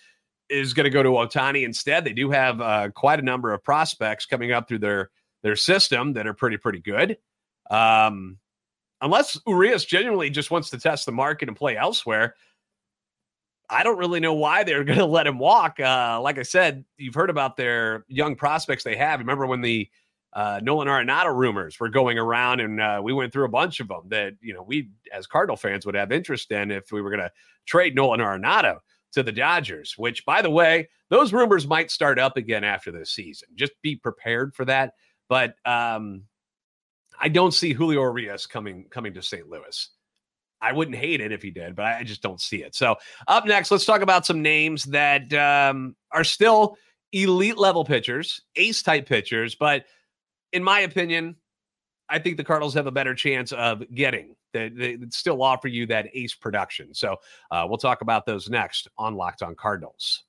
is 0.49 0.75
going 0.75 0.85
to 0.85 0.91
go 0.91 1.03
to 1.03 1.11
Ohtani 1.11 1.65
instead. 1.65 2.05
They 2.05 2.13
do 2.13 2.31
have 2.31 2.61
uh, 2.61 2.91
quite 2.91 3.21
a 3.21 3.25
number 3.25 3.53
of 3.53 3.63
prospects 3.63 4.27
coming 4.27 4.53
up 4.53 4.69
through 4.69 4.81
their 4.81 5.11
their 5.43 5.57
system 5.57 6.15
that 6.15 6.27
are 6.27 6.35
pretty 6.35 6.57
pretty 6.57 6.81
good. 6.81 7.19
Um, 7.71 8.39
unless 9.01 9.39
Urias 9.47 9.85
genuinely 9.85 10.31
just 10.31 10.51
wants 10.51 10.71
to 10.71 10.79
test 10.79 11.07
the 11.07 11.13
market 11.13 11.49
and 11.49 11.57
play 11.57 11.77
elsewhere, 11.77 12.35
I 13.69 13.83
don't 13.83 13.99
really 13.99 14.21
know 14.21 14.35
why 14.35 14.65
they're 14.65 14.85
going 14.85 14.99
to 14.99 15.07
let 15.07 15.27
him 15.27 15.39
walk. 15.39 15.81
Uh, 15.81 16.21
like 16.23 16.39
I 16.39 16.43
said, 16.43 16.85
you've 16.97 17.15
heard 17.15 17.31
about 17.31 17.57
their 17.57 18.05
young 18.09 18.37
prospects 18.37 18.85
they 18.85 18.97
have. 18.97 19.21
Remember 19.21 19.47
when 19.47 19.61
the 19.61 19.88
uh, 20.33 20.61
Nolan 20.62 20.88
Arenado 20.88 21.35
rumors 21.35 21.81
were 21.81 21.88
going 21.88 22.19
around, 22.19 22.61
and 22.61 22.81
uh, 22.81 23.00
we 23.02 23.12
went 23.14 23.33
through 23.33 23.47
a 23.47 23.50
bunch 23.50 23.81
of 23.81 23.88
them 23.88 24.02
that 24.09 24.35
you 24.40 24.52
know 24.52 24.62
we 24.62 24.90
as 25.12 25.26
Cardinal 25.26 25.57
fans 25.57 25.87
would 25.87 25.95
have 25.95 26.12
interest 26.12 26.52
in 26.52 26.71
if 26.71 26.93
we 26.93 27.00
were 27.00 27.11
going 27.11 27.23
to 27.23 27.33
trade 27.64 27.95
Nolan 27.95 28.21
Arenado 28.21 28.79
to 29.12 29.23
the 29.23 29.33
Dodgers. 29.33 29.95
Which, 29.97 30.26
by 30.26 30.43
the 30.43 30.50
way, 30.50 30.90
those 31.09 31.33
rumors 31.33 31.67
might 31.67 31.90
start 31.90 32.19
up 32.19 32.37
again 32.37 32.64
after 32.64 32.93
this 32.93 33.12
season. 33.12 33.49
Just 33.55 33.73
be 33.83 33.97
prepared 33.97 34.55
for 34.55 34.67
that. 34.67 34.93
But 35.29 35.55
um, 35.64 36.25
I 37.19 37.29
don't 37.29 37.55
see 37.55 37.73
Julio 37.73 38.02
Urias 38.02 38.47
coming 38.47 38.87
coming 38.90 39.14
to 39.14 39.23
St. 39.23 39.49
Louis. 39.49 39.88
I 40.61 40.73
wouldn't 40.73 40.97
hate 40.97 41.21
it 41.21 41.33
if 41.33 41.43
he 41.43 41.51
did, 41.51 41.77
but 41.77 41.85
I 41.85 42.03
just 42.03 42.23
don't 42.23 42.41
see 42.41 42.63
it. 42.63 42.75
So 42.75 42.97
up 43.29 43.47
next, 43.47 43.71
let's 43.71 43.85
talk 43.85 44.01
about 44.01 44.27
some 44.27 44.43
names 44.43 44.85
that 44.85 45.33
um, 45.35 45.95
are 46.13 46.25
still 46.25 46.77
elite 47.13 47.59
level 47.59 47.85
pitchers, 47.85 48.43
ace 48.57 48.83
type 48.83 49.07
pitchers, 49.07 49.55
but 49.55 49.85
in 50.53 50.65
my 50.65 50.81
opinion, 50.81 51.37
I 52.09 52.19
think 52.19 52.37
the 52.37 52.45
Cardinals 52.45 52.75
have 52.75 52.87
a 52.87 52.93
better 52.93 53.15
chance 53.15 53.53
of 53.53 53.83
getting 53.95 54.37
that 54.53 54.77
they 54.77 54.97
still 55.11 55.43
offer 55.43 55.69
you 55.69 55.87
that 55.87 56.09
ace 56.15 56.35
production. 56.35 56.95
So 56.95 57.17
uh, 57.51 57.67
we'll 57.69 57.79
talk 57.79 58.01
about 58.01 58.27
those 58.27 58.49
next 58.49 58.89
on 58.97 59.15
Locked 59.15 59.43
On 59.43 59.55
Cardinals. 59.55 60.25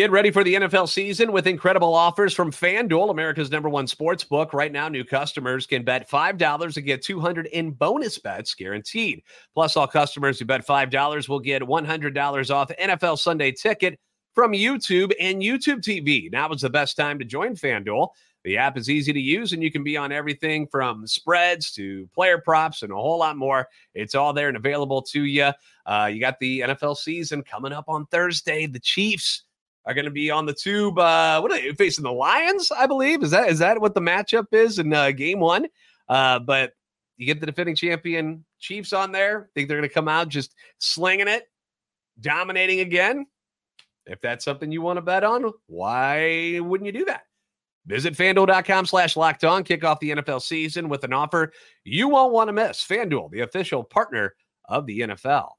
Get 0.00 0.10
ready 0.10 0.30
for 0.30 0.42
the 0.42 0.54
NFL 0.54 0.88
season 0.88 1.30
with 1.30 1.46
incredible 1.46 1.92
offers 1.94 2.32
from 2.32 2.50
FanDuel, 2.50 3.10
America's 3.10 3.50
number 3.50 3.68
one 3.68 3.86
sports 3.86 4.24
book. 4.24 4.54
Right 4.54 4.72
now, 4.72 4.88
new 4.88 5.04
customers 5.04 5.66
can 5.66 5.84
bet 5.84 6.08
$5 6.08 6.76
and 6.78 6.86
get 6.86 7.02
200 7.02 7.44
in 7.48 7.72
bonus 7.72 8.18
bets 8.18 8.54
guaranteed. 8.54 9.22
Plus, 9.52 9.76
all 9.76 9.86
customers 9.86 10.38
who 10.38 10.46
bet 10.46 10.66
$5 10.66 11.28
will 11.28 11.38
get 11.38 11.60
$100 11.60 12.50
off 12.50 12.70
NFL 12.80 13.18
Sunday 13.18 13.52
ticket 13.52 14.00
from 14.34 14.52
YouTube 14.52 15.12
and 15.20 15.42
YouTube 15.42 15.82
TV. 15.82 16.32
Now 16.32 16.50
is 16.50 16.62
the 16.62 16.70
best 16.70 16.96
time 16.96 17.18
to 17.18 17.24
join 17.26 17.54
FanDuel. 17.54 18.08
The 18.44 18.56
app 18.56 18.78
is 18.78 18.88
easy 18.88 19.12
to 19.12 19.20
use, 19.20 19.52
and 19.52 19.62
you 19.62 19.70
can 19.70 19.84
be 19.84 19.98
on 19.98 20.12
everything 20.12 20.66
from 20.66 21.06
spreads 21.06 21.72
to 21.72 22.08
player 22.14 22.38
props 22.38 22.80
and 22.80 22.90
a 22.90 22.96
whole 22.96 23.18
lot 23.18 23.36
more. 23.36 23.68
It's 23.94 24.14
all 24.14 24.32
there 24.32 24.48
and 24.48 24.56
available 24.56 25.02
to 25.02 25.24
you. 25.24 25.50
Uh, 25.84 26.08
you 26.10 26.20
got 26.20 26.38
the 26.40 26.60
NFL 26.60 26.96
season 26.96 27.42
coming 27.42 27.74
up 27.74 27.84
on 27.86 28.06
Thursday. 28.06 28.64
The 28.64 28.80
Chiefs 28.80 29.44
are 29.86 29.94
going 29.94 30.04
to 30.04 30.10
be 30.10 30.30
on 30.30 30.46
the 30.46 30.54
tube. 30.54 30.98
Uh, 30.98 31.40
what 31.40 31.52
are 31.52 31.60
they 31.60 31.72
facing? 31.72 32.04
The 32.04 32.12
Lions, 32.12 32.70
I 32.70 32.86
believe. 32.86 33.22
Is 33.22 33.30
that 33.30 33.48
is 33.48 33.58
that 33.60 33.80
what 33.80 33.94
the 33.94 34.00
matchup 34.00 34.46
is 34.52 34.78
in 34.78 34.92
uh, 34.92 35.10
Game 35.10 35.40
One? 35.40 35.66
Uh, 36.08 36.38
but 36.38 36.72
you 37.16 37.26
get 37.26 37.40
the 37.40 37.46
defending 37.46 37.76
champion 37.76 38.44
Chiefs 38.58 38.92
on 38.92 39.12
there. 39.12 39.50
Think 39.54 39.68
they're 39.68 39.78
going 39.78 39.88
to 39.88 39.94
come 39.94 40.08
out 40.08 40.28
just 40.28 40.54
slinging 40.78 41.28
it, 41.28 41.44
dominating 42.20 42.80
again. 42.80 43.26
If 44.06 44.20
that's 44.20 44.44
something 44.44 44.72
you 44.72 44.82
want 44.82 44.96
to 44.96 45.02
bet 45.02 45.24
on, 45.24 45.52
why 45.66 46.58
wouldn't 46.60 46.86
you 46.86 46.92
do 46.92 47.04
that? 47.04 47.22
Visit 47.86 48.14
fanduel.com 48.14 48.86
slash 48.86 49.16
locked 49.16 49.44
on. 49.44 49.64
Kick 49.64 49.84
off 49.84 50.00
the 50.00 50.10
NFL 50.10 50.42
season 50.42 50.88
with 50.88 51.04
an 51.04 51.12
offer 51.12 51.52
you 51.84 52.08
won't 52.08 52.32
want 52.32 52.48
to 52.48 52.52
miss. 52.52 52.84
Fanduel, 52.84 53.30
the 53.30 53.40
official 53.40 53.84
partner 53.84 54.34
of 54.68 54.86
the 54.86 55.00
NFL. 55.00 55.50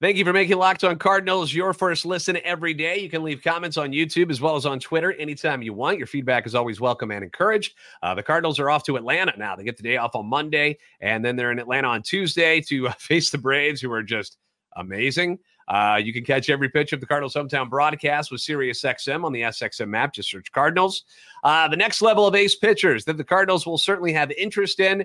Thank 0.00 0.16
you 0.16 0.24
for 0.24 0.32
making 0.32 0.58
Locked 0.58 0.84
On 0.84 0.96
Cardinals 0.96 1.52
your 1.52 1.72
first 1.72 2.06
listen 2.06 2.38
every 2.44 2.72
day. 2.72 2.98
You 2.98 3.10
can 3.10 3.24
leave 3.24 3.42
comments 3.42 3.76
on 3.76 3.90
YouTube 3.90 4.30
as 4.30 4.40
well 4.40 4.54
as 4.54 4.64
on 4.64 4.78
Twitter 4.78 5.12
anytime 5.14 5.60
you 5.60 5.72
want. 5.72 5.98
Your 5.98 6.06
feedback 6.06 6.46
is 6.46 6.54
always 6.54 6.80
welcome 6.80 7.10
and 7.10 7.24
encouraged. 7.24 7.74
Uh, 8.00 8.14
the 8.14 8.22
Cardinals 8.22 8.60
are 8.60 8.70
off 8.70 8.84
to 8.84 8.94
Atlanta 8.94 9.32
now. 9.36 9.56
They 9.56 9.64
get 9.64 9.76
the 9.76 9.82
day 9.82 9.96
off 9.96 10.14
on 10.14 10.26
Monday, 10.26 10.78
and 11.00 11.24
then 11.24 11.34
they're 11.34 11.50
in 11.50 11.58
Atlanta 11.58 11.88
on 11.88 12.02
Tuesday 12.02 12.60
to 12.68 12.86
uh, 12.86 12.92
face 13.00 13.30
the 13.30 13.38
Braves, 13.38 13.80
who 13.80 13.90
are 13.90 14.04
just 14.04 14.38
amazing. 14.76 15.40
Uh, 15.66 16.00
you 16.00 16.12
can 16.12 16.24
catch 16.24 16.48
every 16.48 16.68
pitch 16.68 16.92
of 16.92 17.00
the 17.00 17.06
Cardinals 17.06 17.34
hometown 17.34 17.68
broadcast 17.68 18.30
with 18.30 18.40
SiriusXM 18.40 19.24
on 19.24 19.32
the 19.32 19.42
SXM 19.42 19.88
map. 19.88 20.14
Just 20.14 20.30
search 20.30 20.52
Cardinals. 20.52 21.02
Uh, 21.42 21.66
the 21.66 21.76
next 21.76 22.02
level 22.02 22.24
of 22.24 22.36
ace 22.36 22.54
pitchers 22.54 23.04
that 23.06 23.16
the 23.16 23.24
Cardinals 23.24 23.66
will 23.66 23.76
certainly 23.76 24.12
have 24.12 24.30
interest 24.30 24.78
in 24.78 25.04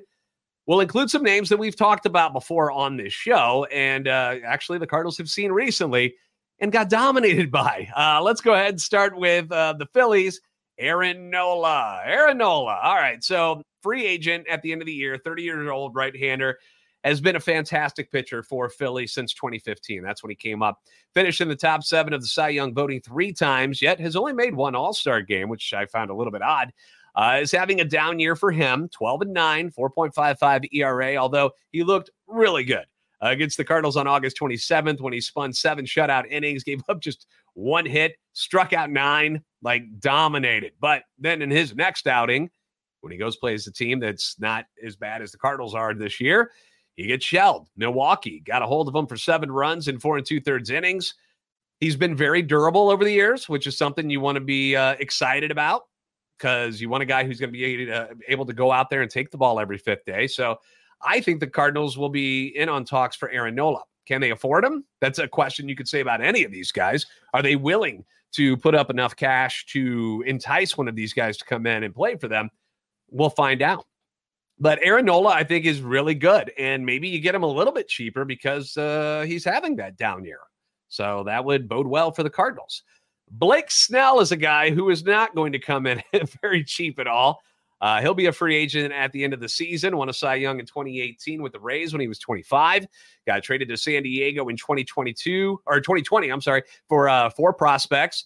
We'll 0.66 0.80
include 0.80 1.10
some 1.10 1.24
names 1.24 1.50
that 1.50 1.58
we've 1.58 1.76
talked 1.76 2.06
about 2.06 2.32
before 2.32 2.72
on 2.72 2.96
this 2.96 3.12
show, 3.12 3.66
and 3.72 4.08
uh, 4.08 4.36
actually 4.46 4.78
the 4.78 4.88
Cardinals 4.88 5.18
have 5.18 5.30
seen 5.30 5.52
recently 5.52 6.16
and 6.60 6.72
got 6.72 6.90
dominated 6.90 7.52
by. 7.52 7.90
Uh, 7.96 8.22
let's 8.22 8.42
go 8.42 8.54
ahead 8.54 8.70
and 8.70 8.82
start 8.82 9.18
with 9.18 9.52
uh, 9.52 9.74
the 9.78 9.88
Phillies. 9.88 10.40
Aaron 10.80 11.30
Nola. 11.30 12.02
Aaron 12.06 12.38
Nola. 12.38 12.80
All 12.82 12.96
right. 12.96 13.24
So, 13.24 13.62
free 13.82 14.06
agent 14.06 14.48
at 14.48 14.62
the 14.62 14.72
end 14.72 14.82
of 14.82 14.86
the 14.86 14.94
year, 14.94 15.18
30 15.18 15.44
years 15.44 15.70
old, 15.70 15.94
right 15.94 16.16
hander, 16.16 16.58
has 17.04 17.20
been 17.20 17.36
a 17.36 17.40
fantastic 17.40 18.10
pitcher 18.12 18.42
for 18.42 18.70
Philly 18.70 19.06
since 19.06 19.34
2015. 19.34 20.02
That's 20.02 20.24
when 20.24 20.30
he 20.30 20.36
came 20.36 20.64
up. 20.64 20.80
Finished 21.14 21.42
in 21.42 21.50
the 21.50 21.56
top 21.56 21.84
seven 21.84 22.14
of 22.14 22.22
the 22.22 22.28
Cy 22.28 22.50
Young 22.50 22.74
voting 22.74 23.02
three 23.02 23.34
times, 23.34 23.82
yet 23.82 24.00
has 24.00 24.16
only 24.16 24.34
made 24.34 24.56
one 24.56 24.74
All 24.74 24.94
Star 24.94 25.22
game, 25.22 25.50
which 25.50 25.74
I 25.74 25.86
found 25.86 26.10
a 26.10 26.16
little 26.16 26.32
bit 26.32 26.42
odd 26.42 26.72
uh, 27.16 27.40
is 27.42 27.52
having 27.52 27.80
a 27.80 27.86
down 27.86 28.20
year 28.20 28.36
for 28.36 28.52
him 28.52 28.90
12 28.90 29.22
and 29.24 29.34
9, 29.34 29.72
4.55 29.72 30.66
ERA, 30.74 31.16
although 31.16 31.52
he 31.72 31.84
looked 31.84 32.10
really 32.28 32.64
good 32.64 32.86
uh, 33.24 33.30
against 33.30 33.58
the 33.58 33.64
Cardinals 33.64 33.98
on 33.98 34.08
August 34.08 34.38
27th 34.40 35.00
when 35.00 35.14
he 35.14 35.22
spun 35.22 35.54
seven 35.54 35.86
shutout 35.86 36.30
innings, 36.30 36.64
gave 36.64 36.82
up 36.90 37.00
just 37.00 37.28
one 37.54 37.86
hit, 37.86 38.16
struck 38.34 38.74
out 38.74 38.90
nine, 38.90 39.44
like 39.62 39.84
dominated. 40.00 40.74
But 40.80 41.04
then 41.20 41.42
in 41.42 41.52
his 41.52 41.76
next 41.76 42.08
outing, 42.08 42.50
when 43.02 43.12
he 43.12 43.18
goes 43.18 43.36
plays 43.36 43.68
a 43.68 43.72
team 43.72 44.00
that's 44.00 44.36
not 44.40 44.66
as 44.84 44.96
bad 44.96 45.22
as 45.22 45.32
the 45.32 45.38
Cardinals 45.38 45.76
are 45.76 45.94
this 45.94 46.20
year, 46.20 46.52
he 46.96 47.08
gets 47.08 47.26
shelled. 47.26 47.68
Milwaukee 47.76 48.40
got 48.40 48.62
a 48.62 48.66
hold 48.66 48.88
of 48.88 48.96
him 48.96 49.08
for 49.08 49.18
seven 49.18 49.52
runs 49.52 49.88
in 49.88 50.00
four 50.00 50.18
and 50.18 50.26
two 50.26 50.40
thirds 50.40 50.70
innings. 50.70 51.14
He's 51.80 51.96
been 51.96 52.16
very 52.16 52.42
durable 52.42 52.90
over 52.90 53.04
the 53.04 53.12
years, 53.12 53.50
which 53.50 53.68
is 53.68 53.78
something 53.78 54.10
you 54.10 54.22
want 54.22 54.36
to 54.36 54.42
be 54.42 54.76
uh, 54.76 54.96
excited 55.00 55.52
about 55.52 55.84
because 56.44 56.82
you 56.82 56.90
want 56.90 57.02
a 57.02 57.06
guy 57.06 57.24
who's 57.24 57.40
going 57.40 57.54
to 57.54 57.58
be 57.58 57.90
able 58.28 58.46
to 58.46 58.52
go 58.52 58.70
out 58.70 58.90
there 58.90 59.02
and 59.02 59.10
take 59.10 59.32
the 59.32 59.38
ball 59.38 59.62
every 59.62 59.78
fifth 59.78 60.04
day. 60.04 60.28
So 60.28 60.60
I 61.02 61.22
think 61.22 61.40
the 61.40 61.48
Cardinals 61.48 61.98
will 61.98 62.10
be 62.10 62.48
in 62.48 62.68
on 62.68 62.84
talks 62.84 63.16
for 63.16 63.30
Aaron 63.30 63.56
Nola. 63.56 63.84
Can 64.06 64.20
they 64.20 64.32
afford 64.32 64.66
him? 64.66 64.84
That's 65.00 65.20
a 65.20 65.28
question 65.28 65.70
you 65.70 65.76
could 65.78 65.88
say 65.88 66.02
about 66.02 66.22
any 66.22 66.44
of 66.44 66.52
these 66.52 66.74
guys. 66.74 67.06
Are 67.34 67.42
they 67.42 67.56
willing 67.56 68.04
to 68.34 68.58
put 68.58 68.76
up 68.76 68.90
enough 68.90 69.16
cash 69.16 69.66
to 69.68 70.22
entice 70.28 70.78
one 70.78 70.90
of 70.90 70.98
these 70.98 71.14
guys 71.14 71.38
to 71.38 71.46
come 71.46 71.66
in 71.66 71.84
and 71.84 71.96
play 71.96 72.18
for 72.18 72.28
them? 72.28 72.50
We'll 73.10 73.30
find 73.30 73.62
out. 73.62 73.86
But 74.60 74.80
Aaron 74.84 75.06
Nola, 75.06 75.30
I 75.30 75.46
think, 75.46 75.64
is 75.64 75.80
really 75.80 76.14
good. 76.14 76.52
And 76.60 76.86
maybe 76.86 77.08
you 77.08 77.22
get 77.22 77.36
him 77.36 77.44
a 77.44 77.48
little 77.48 77.74
bit 77.74 77.88
cheaper 77.88 78.26
because 78.26 78.76
uh, 78.76 79.24
he's 79.26 79.46
having 79.46 79.78
that 79.78 79.96
down 79.96 80.26
year. 80.26 80.40
So 80.90 81.24
that 81.26 81.46
would 81.46 81.70
bode 81.70 81.88
well 81.88 82.12
for 82.12 82.24
the 82.24 82.30
Cardinals. 82.30 82.84
Blake 83.36 83.72
Snell 83.72 84.20
is 84.20 84.32
a 84.32 84.38
guy 84.38 84.70
who 84.70 84.92
is 84.92 85.04
not 85.04 85.34
going 85.34 85.54
to 85.54 85.60
come 85.60 85.88
in 85.88 86.04
very 86.42 86.64
cheap 86.64 87.00
at 87.00 87.08
all. 87.08 87.42
Uh, 87.82 88.00
he'll 88.00 88.14
be 88.14 88.28
a 88.28 88.32
free 88.32 88.56
agent 88.56 88.94
at 88.94 89.12
the 89.12 89.24
end 89.24 89.34
of 89.34 89.40
the 89.40 89.50
season. 89.50 89.98
Won 89.98 90.08
a 90.08 90.14
Cy 90.14 90.36
Young 90.36 90.60
in 90.60 90.68
2018 90.68 91.42
with 91.42 91.52
the 91.52 91.60
Rays 91.60 91.94
when 91.94 92.00
he 92.00 92.08
was 92.08 92.20
25. 92.20 92.86
Got 93.26 93.44
traded 93.44 93.70
to 93.70 93.76
San 93.76 94.04
Diego 94.04 94.48
in 94.50 94.56
2022 94.56 95.60
or 95.66 95.82
2020. 95.82 96.30
I'm 96.30 96.42
sorry 96.42 96.62
for 96.88 97.10
uh, 97.10 97.32
four 97.32 97.54
prospects, 97.54 98.26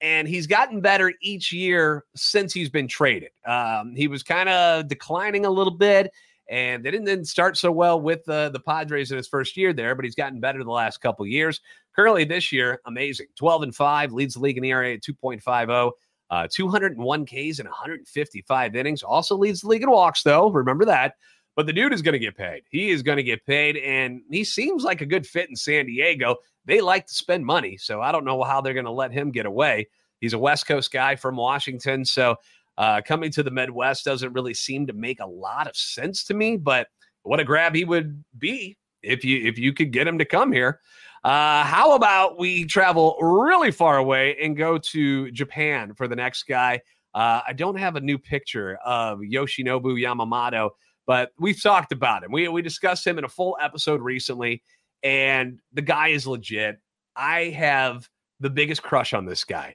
and 0.00 0.26
he's 0.26 0.46
gotten 0.46 0.80
better 0.80 1.12
each 1.20 1.52
year 1.52 2.06
since 2.16 2.54
he's 2.54 2.70
been 2.70 2.88
traded. 2.88 3.30
Um, 3.46 3.94
he 3.94 4.08
was 4.08 4.22
kind 4.22 4.48
of 4.48 4.88
declining 4.88 5.44
a 5.44 5.50
little 5.50 5.76
bit, 5.76 6.10
and 6.48 6.82
they 6.82 6.90
didn't, 6.90 7.06
didn't 7.06 7.26
start 7.26 7.56
so 7.56 7.70
well 7.70 8.00
with 8.00 8.28
uh, 8.28 8.48
the 8.48 8.60
Padres 8.60 9.10
in 9.10 9.16
his 9.16 9.28
first 9.28 9.56
year 9.56 9.72
there, 9.72 9.94
but 9.94 10.04
he's 10.04 10.14
gotten 10.14 10.40
better 10.40 10.64
the 10.64 10.70
last 10.70 11.00
couple 11.00 11.26
years. 11.26 11.60
Currently 11.94 12.24
this 12.24 12.52
year, 12.52 12.80
amazing. 12.86 13.26
12 13.36 13.64
and 13.64 13.74
5, 13.74 14.12
leads 14.12 14.34
the 14.34 14.40
league 14.40 14.56
in 14.56 14.64
ERA 14.64 14.94
at 14.94 15.02
2.50. 15.02 15.92
Uh, 16.30 16.46
201 16.50 17.24
Ks 17.24 17.58
and 17.58 17.68
155 17.68 18.76
innings. 18.76 19.02
Also 19.02 19.36
leads 19.36 19.62
the 19.62 19.68
league 19.68 19.82
in 19.82 19.90
walks, 19.90 20.22
though. 20.22 20.50
Remember 20.50 20.84
that. 20.84 21.14
But 21.56 21.66
the 21.66 21.72
dude 21.72 21.92
is 21.92 22.02
going 22.02 22.12
to 22.12 22.18
get 22.18 22.36
paid. 22.36 22.62
He 22.70 22.90
is 22.90 23.02
going 23.02 23.16
to 23.16 23.22
get 23.22 23.44
paid, 23.44 23.78
and 23.78 24.20
he 24.30 24.44
seems 24.44 24.84
like 24.84 25.00
a 25.00 25.06
good 25.06 25.26
fit 25.26 25.48
in 25.48 25.56
San 25.56 25.86
Diego. 25.86 26.36
They 26.66 26.80
like 26.80 27.06
to 27.06 27.14
spend 27.14 27.44
money, 27.44 27.76
so 27.76 28.00
I 28.00 28.12
don't 28.12 28.24
know 28.24 28.44
how 28.44 28.60
they're 28.60 28.74
going 28.74 28.84
to 28.84 28.92
let 28.92 29.10
him 29.10 29.32
get 29.32 29.44
away. 29.44 29.88
He's 30.20 30.34
a 30.34 30.38
West 30.38 30.66
Coast 30.68 30.92
guy 30.92 31.16
from 31.16 31.36
Washington, 31.36 32.04
so 32.04 32.36
uh, 32.78 33.02
coming 33.04 33.30
to 33.32 33.42
the 33.42 33.50
Midwest 33.50 34.04
doesn't 34.04 34.32
really 34.32 34.54
seem 34.54 34.86
to 34.86 34.92
make 34.92 35.20
a 35.20 35.26
lot 35.26 35.66
of 35.66 35.76
sense 35.76 36.24
to 36.24 36.34
me. 36.34 36.56
But 36.56 36.86
what 37.24 37.40
a 37.40 37.44
grab 37.44 37.74
he 37.74 37.84
would 37.84 38.24
be 38.38 38.78
if 39.02 39.24
you 39.24 39.44
if 39.46 39.58
you 39.58 39.74
could 39.74 39.92
get 39.92 40.06
him 40.06 40.18
to 40.18 40.24
come 40.24 40.52
here. 40.52 40.80
Uh, 41.24 41.64
how 41.64 41.96
about 41.96 42.38
we 42.38 42.64
travel 42.64 43.16
really 43.20 43.72
far 43.72 43.98
away 43.98 44.36
and 44.40 44.56
go 44.56 44.78
to 44.78 45.30
Japan 45.32 45.92
for 45.94 46.06
the 46.06 46.14
next 46.14 46.44
guy? 46.44 46.80
Uh, 47.12 47.40
I 47.46 47.52
don't 47.52 47.76
have 47.76 47.96
a 47.96 48.00
new 48.00 48.16
picture 48.16 48.78
of 48.84 49.18
Yoshinobu 49.18 50.00
Yamamoto, 50.00 50.70
but 51.06 51.32
we've 51.36 51.60
talked 51.60 51.90
about 51.90 52.22
him. 52.22 52.30
We, 52.30 52.46
we 52.46 52.62
discussed 52.62 53.04
him 53.04 53.18
in 53.18 53.24
a 53.24 53.28
full 53.28 53.56
episode 53.60 54.00
recently, 54.00 54.62
and 55.02 55.58
the 55.72 55.82
guy 55.82 56.08
is 56.08 56.28
legit. 56.28 56.78
I 57.16 57.46
have 57.46 58.08
the 58.38 58.50
biggest 58.50 58.84
crush 58.84 59.12
on 59.12 59.26
this 59.26 59.42
guy. 59.42 59.74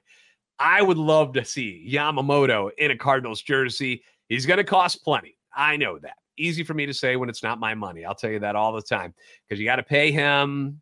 I 0.58 0.82
would 0.82 0.98
love 0.98 1.32
to 1.34 1.44
see 1.44 1.88
Yamamoto 1.90 2.70
in 2.78 2.90
a 2.90 2.96
Cardinals 2.96 3.42
jersey. 3.42 4.02
He's 4.28 4.46
going 4.46 4.58
to 4.58 4.64
cost 4.64 5.04
plenty. 5.04 5.36
I 5.54 5.76
know 5.76 5.98
that. 5.98 6.16
Easy 6.36 6.64
for 6.64 6.74
me 6.74 6.86
to 6.86 6.94
say 6.94 7.16
when 7.16 7.28
it's 7.28 7.42
not 7.42 7.60
my 7.60 7.74
money. 7.74 8.04
I'll 8.04 8.14
tell 8.14 8.30
you 8.30 8.40
that 8.40 8.56
all 8.56 8.72
the 8.72 8.82
time 8.82 9.14
because 9.48 9.60
you 9.60 9.66
got 9.66 9.76
to 9.76 9.82
pay 9.82 10.10
him 10.10 10.80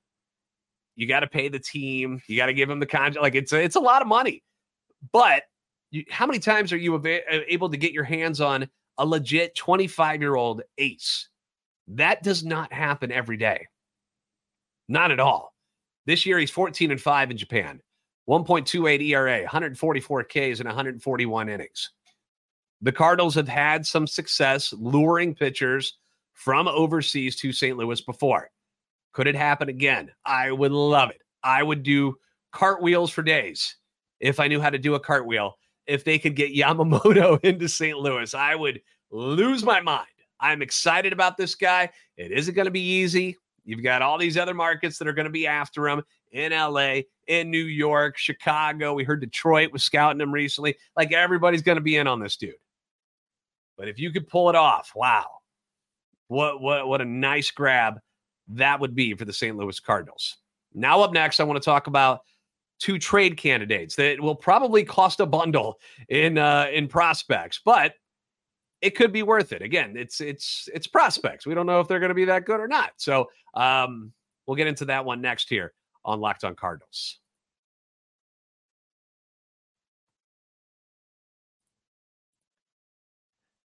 you 0.96 1.06
got 1.06 1.20
to 1.20 1.26
pay 1.26 1.48
the 1.48 1.58
team. 1.58 2.20
You 2.26 2.36
got 2.36 2.46
to 2.46 2.54
give 2.54 2.68
them 2.68 2.80
the 2.80 2.86
contract. 2.86 3.22
Like 3.22 3.34
it's 3.34 3.52
a, 3.52 3.62
it's 3.62 3.76
a 3.76 3.80
lot 3.80 4.02
of 4.02 4.08
money. 4.08 4.42
But 5.12 5.44
you, 5.90 6.04
how 6.10 6.26
many 6.26 6.38
times 6.38 6.72
are 6.72 6.76
you 6.76 6.94
uh, 6.94 7.18
able 7.48 7.70
to 7.70 7.76
get 7.76 7.92
your 7.92 8.04
hands 8.04 8.40
on 8.40 8.68
a 8.98 9.06
legit 9.06 9.56
25 9.56 10.20
year 10.20 10.34
old 10.34 10.62
ace? 10.78 11.28
That 11.88 12.22
does 12.22 12.44
not 12.44 12.72
happen 12.72 13.10
every 13.10 13.36
day. 13.36 13.66
Not 14.88 15.10
at 15.10 15.20
all. 15.20 15.54
This 16.06 16.26
year 16.26 16.38
he's 16.38 16.50
14 16.50 16.90
and 16.90 17.00
5 17.00 17.30
in 17.30 17.36
Japan. 17.36 17.80
1.28 18.32 19.06
ERA, 19.08 19.40
144 19.40 20.24
Ks 20.24 20.60
and 20.60 20.64
141 20.64 21.50
innings. 21.50 21.90
The 22.80 22.90
Cardinals 22.90 23.34
have 23.34 23.46
had 23.46 23.86
some 23.86 24.06
success 24.06 24.72
luring 24.72 25.34
pitchers 25.34 25.98
from 26.32 26.66
overseas 26.66 27.36
to 27.36 27.52
St. 27.52 27.76
Louis 27.76 28.00
before. 28.00 28.48
Could 29.12 29.26
it 29.26 29.34
happen 29.34 29.68
again? 29.68 30.10
I 30.24 30.50
would 30.50 30.72
love 30.72 31.10
it. 31.10 31.20
I 31.44 31.62
would 31.62 31.82
do 31.82 32.16
cartwheels 32.52 33.10
for 33.10 33.22
days 33.22 33.76
if 34.18 34.40
I 34.40 34.48
knew 34.48 34.62
how 34.62 34.70
to 34.70 34.78
do 34.78 34.94
a 34.94 35.00
cartwheel. 35.00 35.58
If 35.86 36.02
they 36.04 36.18
could 36.18 36.34
get 36.34 36.54
Yamamoto 36.54 37.38
into 37.44 37.68
St. 37.68 37.98
Louis, 37.98 38.32
I 38.32 38.54
would 38.54 38.80
lose 39.10 39.62
my 39.62 39.82
mind. 39.82 40.06
I'm 40.40 40.62
excited 40.62 41.12
about 41.12 41.36
this 41.36 41.54
guy. 41.54 41.90
It 42.16 42.32
isn't 42.32 42.54
going 42.54 42.64
to 42.64 42.70
be 42.70 42.80
easy. 42.80 43.36
You've 43.64 43.83
got 43.83 44.02
all 44.02 44.19
these 44.19 44.37
other 44.37 44.54
markets 44.54 44.99
that 44.99 45.07
are 45.07 45.12
going 45.12 45.26
to 45.26 45.31
be 45.31 45.47
after 45.47 45.88
him 45.88 46.02
in 46.33 46.52
LA, 46.52 47.02
in 47.28 47.50
New 47.50 47.64
York, 47.64 48.19
Chicago. 48.19 48.95
We 48.95 49.04
heard 49.04 49.21
Detroit 49.21 49.73
was 49.73 49.85
scouting 49.85 50.21
him 50.21 50.33
recently. 50.33 50.76
Like 50.97 51.12
everybody's 51.12 51.62
going 51.62 51.76
to 51.76 51.83
be 51.83 51.97
in 51.97 52.07
on 52.07 52.21
this 52.21 52.37
dude. 52.37 52.54
But 53.78 53.88
if 53.88 53.99
you 53.99 54.11
could 54.11 54.28
pull 54.28 54.49
it 54.49 54.57
off, 54.57 54.92
wow. 54.95 55.26
What 56.28 56.61
what 56.61 56.88
what 56.88 57.00
a 57.00 57.04
nice 57.04 57.50
grab 57.50 58.00
that 58.49 58.81
would 58.81 58.95
be 58.95 59.14
for 59.14 59.25
the 59.25 59.33
St. 59.33 59.57
Louis 59.57 59.78
Cardinals. 59.81 60.38
Now, 60.75 61.00
up 61.02 61.12
next, 61.12 61.40
I 61.40 61.45
want 61.45 61.61
to 61.62 61.64
talk 61.64 61.87
about 61.87 62.21
two 62.78 62.99
trade 62.99 63.37
candidates 63.37 63.95
that 63.97 64.21
will 64.21 64.35
probably 64.35 64.85
cost 64.85 65.21
a 65.21 65.26
bundle 65.26 65.78
in 66.09 66.38
uh, 66.38 66.66
in 66.73 66.88
prospects, 66.88 67.61
but 67.64 67.95
it 68.82 68.96
could 68.96 69.12
be 69.12 69.22
worth 69.22 69.52
it. 69.52 69.62
Again, 69.62 69.94
it's 69.96 70.20
it's 70.20 70.68
it's 70.74 70.86
prospects. 70.86 71.46
We 71.46 71.54
don't 71.54 71.66
know 71.66 71.80
if 71.80 71.88
they're 71.88 72.00
going 72.00 72.10
to 72.10 72.14
be 72.14 72.26
that 72.26 72.44
good 72.44 72.60
or 72.60 72.68
not. 72.68 72.90
So 72.96 73.30
um, 73.54 74.12
we'll 74.46 74.56
get 74.56 74.66
into 74.66 74.84
that 74.86 75.04
one 75.04 75.22
next 75.22 75.48
here 75.48 75.72
on 76.04 76.20
Locked 76.20 76.44
On 76.44 76.54
Cardinals. 76.56 77.18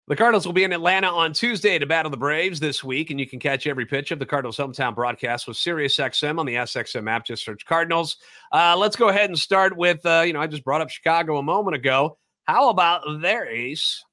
The 0.06 0.16
Cardinals 0.16 0.44
will 0.44 0.52
be 0.52 0.64
in 0.64 0.72
Atlanta 0.74 1.06
on 1.06 1.32
Tuesday 1.32 1.78
to 1.78 1.86
battle 1.86 2.10
the 2.10 2.18
Braves 2.18 2.60
this 2.60 2.84
week, 2.84 3.10
and 3.10 3.18
you 3.18 3.26
can 3.26 3.38
catch 3.38 3.66
every 3.66 3.86
pitch 3.86 4.10
of 4.10 4.18
the 4.18 4.26
Cardinals' 4.26 4.58
hometown 4.58 4.94
broadcast 4.94 5.48
with 5.48 5.56
SiriusXM 5.56 6.38
on 6.38 6.44
the 6.44 6.56
SXM 6.56 7.08
app. 7.08 7.24
Just 7.24 7.42
search 7.42 7.64
Cardinals. 7.64 8.18
Uh, 8.52 8.76
let's 8.76 8.96
go 8.96 9.08
ahead 9.08 9.30
and 9.30 9.38
start 9.38 9.74
with, 9.74 10.04
uh, 10.04 10.22
you 10.26 10.34
know, 10.34 10.42
I 10.42 10.46
just 10.46 10.62
brought 10.62 10.82
up 10.82 10.90
Chicago 10.90 11.38
a 11.38 11.42
moment 11.42 11.74
ago. 11.74 12.18
How 12.42 12.68
about 12.68 13.22
their 13.22 13.48
ace, 13.48 14.04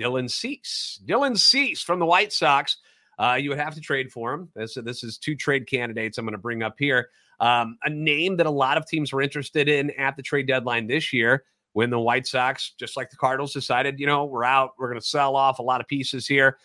Dylan 0.00 0.30
Cease? 0.30 1.00
Dylan 1.04 1.38
Cease 1.38 1.82
from 1.82 1.98
the 1.98 2.06
White 2.06 2.32
Sox. 2.32 2.78
Uh, 3.18 3.34
you 3.34 3.50
would 3.50 3.58
have 3.58 3.74
to 3.74 3.80
trade 3.80 4.10
for 4.10 4.32
him. 4.32 4.48
This, 4.54 4.74
this 4.82 5.04
is 5.04 5.18
two 5.18 5.36
trade 5.36 5.68
candidates 5.68 6.16
I'm 6.16 6.24
going 6.24 6.32
to 6.32 6.38
bring 6.38 6.62
up 6.62 6.76
here. 6.78 7.10
Um, 7.38 7.78
a 7.84 7.90
name 7.90 8.36
that 8.38 8.46
a 8.46 8.50
lot 8.50 8.78
of 8.78 8.86
teams 8.86 9.12
were 9.12 9.20
interested 9.20 9.68
in 9.68 9.90
at 9.92 10.16
the 10.16 10.22
trade 10.22 10.46
deadline 10.46 10.86
this 10.86 11.12
year 11.12 11.44
when 11.72 11.90
the 11.90 12.00
White 12.00 12.26
Sox, 12.26 12.74
just 12.78 12.96
like 12.96 13.10
the 13.10 13.16
Cardinals, 13.16 13.52
decided, 13.52 14.00
you 14.00 14.06
know, 14.06 14.24
we're 14.24 14.44
out, 14.44 14.72
we're 14.78 14.88
going 14.88 15.00
to 15.00 15.06
sell 15.06 15.36
off 15.36 15.58
a 15.58 15.62
lot 15.62 15.80
of 15.80 15.86
pieces 15.86 16.26
here. 16.26 16.58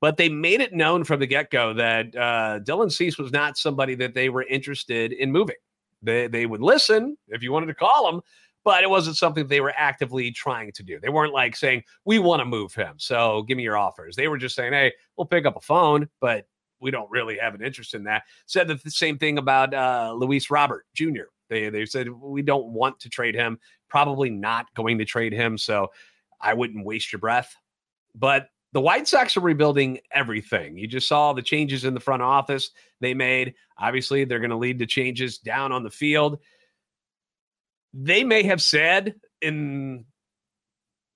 But 0.00 0.16
they 0.16 0.28
made 0.28 0.60
it 0.60 0.72
known 0.72 1.04
from 1.04 1.20
the 1.20 1.26
get 1.26 1.50
go 1.50 1.74
that 1.74 2.16
uh, 2.16 2.60
Dylan 2.62 2.90
Cease 2.90 3.18
was 3.18 3.32
not 3.32 3.58
somebody 3.58 3.94
that 3.96 4.14
they 4.14 4.30
were 4.30 4.42
interested 4.42 5.12
in 5.12 5.30
moving. 5.30 5.56
They, 6.02 6.26
they 6.26 6.46
would 6.46 6.62
listen 6.62 7.18
if 7.28 7.42
you 7.42 7.52
wanted 7.52 7.66
to 7.66 7.74
call 7.74 8.10
them, 8.10 8.22
but 8.64 8.82
it 8.82 8.90
wasn't 8.90 9.16
something 9.16 9.46
they 9.46 9.60
were 9.60 9.74
actively 9.76 10.30
trying 10.30 10.72
to 10.72 10.82
do. 10.82 11.00
They 11.00 11.08
weren't 11.08 11.32
like 11.32 11.56
saying, 11.56 11.82
we 12.04 12.18
want 12.18 12.40
to 12.40 12.44
move 12.44 12.74
him. 12.74 12.94
So 12.98 13.42
give 13.42 13.56
me 13.56 13.62
your 13.62 13.78
offers. 13.78 14.16
They 14.16 14.28
were 14.28 14.38
just 14.38 14.54
saying, 14.54 14.72
hey, 14.72 14.92
we'll 15.16 15.26
pick 15.26 15.46
up 15.46 15.56
a 15.56 15.60
phone, 15.60 16.08
but 16.20 16.46
we 16.80 16.90
don't 16.90 17.10
really 17.10 17.38
have 17.38 17.54
an 17.54 17.62
interest 17.62 17.94
in 17.94 18.04
that. 18.04 18.22
Said 18.46 18.68
the 18.68 18.78
same 18.90 19.18
thing 19.18 19.38
about 19.38 19.74
uh, 19.74 20.14
Luis 20.16 20.50
Robert 20.50 20.86
Jr. 20.94 21.28
They, 21.48 21.68
they 21.68 21.84
said, 21.84 22.08
we 22.10 22.42
don't 22.42 22.72
want 22.72 23.00
to 23.00 23.08
trade 23.08 23.34
him 23.34 23.58
probably 23.90 24.30
not 24.30 24.72
going 24.74 24.96
to 24.98 25.04
trade 25.04 25.32
him. 25.32 25.58
So 25.58 25.90
I 26.40 26.54
wouldn't 26.54 26.86
waste 26.86 27.12
your 27.12 27.18
breath. 27.18 27.54
But 28.14 28.48
the 28.72 28.80
White 28.80 29.08
Sox 29.08 29.36
are 29.36 29.40
rebuilding 29.40 29.98
everything. 30.12 30.78
You 30.78 30.86
just 30.86 31.08
saw 31.08 31.32
the 31.32 31.42
changes 31.42 31.84
in 31.84 31.92
the 31.92 32.00
front 32.00 32.22
office 32.22 32.70
they 33.00 33.14
made. 33.14 33.54
Obviously, 33.78 34.24
they're 34.24 34.38
going 34.38 34.50
to 34.50 34.56
lead 34.56 34.78
to 34.78 34.86
changes 34.86 35.38
down 35.38 35.72
on 35.72 35.82
the 35.82 35.90
field. 35.90 36.38
They 37.92 38.24
may 38.24 38.42
have 38.44 38.62
said 38.62 39.16
in 39.40 40.04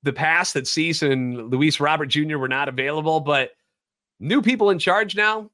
the 0.03 0.13
past 0.13 0.55
that 0.55 0.67
Cease 0.67 1.03
and 1.03 1.51
Luis 1.51 1.81
Robert 1.81 2.07
Jr. 2.07 2.39
were 2.39 2.49
not 2.49 2.69
available, 2.69 3.21
but 3.21 3.51
new 4.21 4.43
people 4.43 4.71
in 4.71 4.79
charge 4.79 5.17
now, 5.17 5.51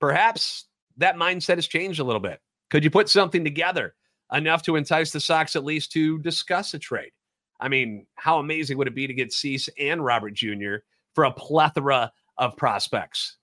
perhaps 0.00 0.66
that 0.96 1.16
mindset 1.16 1.56
has 1.56 1.66
changed 1.66 2.00
a 2.00 2.04
little 2.04 2.20
bit. 2.20 2.40
Could 2.70 2.84
you 2.84 2.90
put 2.90 3.08
something 3.08 3.44
together 3.44 3.94
enough 4.32 4.62
to 4.62 4.76
entice 4.76 5.10
the 5.10 5.20
Sox 5.20 5.56
at 5.56 5.64
least 5.64 5.92
to 5.92 6.18
discuss 6.18 6.74
a 6.74 6.78
trade. 6.78 7.12
I 7.60 7.68
mean, 7.68 8.06
how 8.14 8.38
amazing 8.38 8.78
would 8.78 8.86
it 8.86 8.94
be 8.94 9.06
to 9.06 9.14
get 9.14 9.32
Cease 9.32 9.68
and 9.78 10.04
Robert 10.04 10.34
Jr. 10.34 10.76
for 11.14 11.24
a 11.24 11.32
plethora 11.32 12.12
of 12.38 12.56
prospects? 12.56 13.36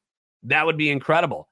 That 0.44 0.66
would 0.66 0.78
be 0.78 0.90
incredible. 0.90 1.50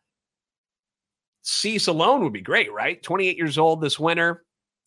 Cease 1.44 1.88
alone 1.88 2.24
would 2.24 2.34
be 2.34 2.42
great, 2.42 2.74
right? 2.74 3.02
28 3.04 3.38
years 3.38 3.58
old 3.58 3.82
this 3.82 4.00
winter, 4.00 4.45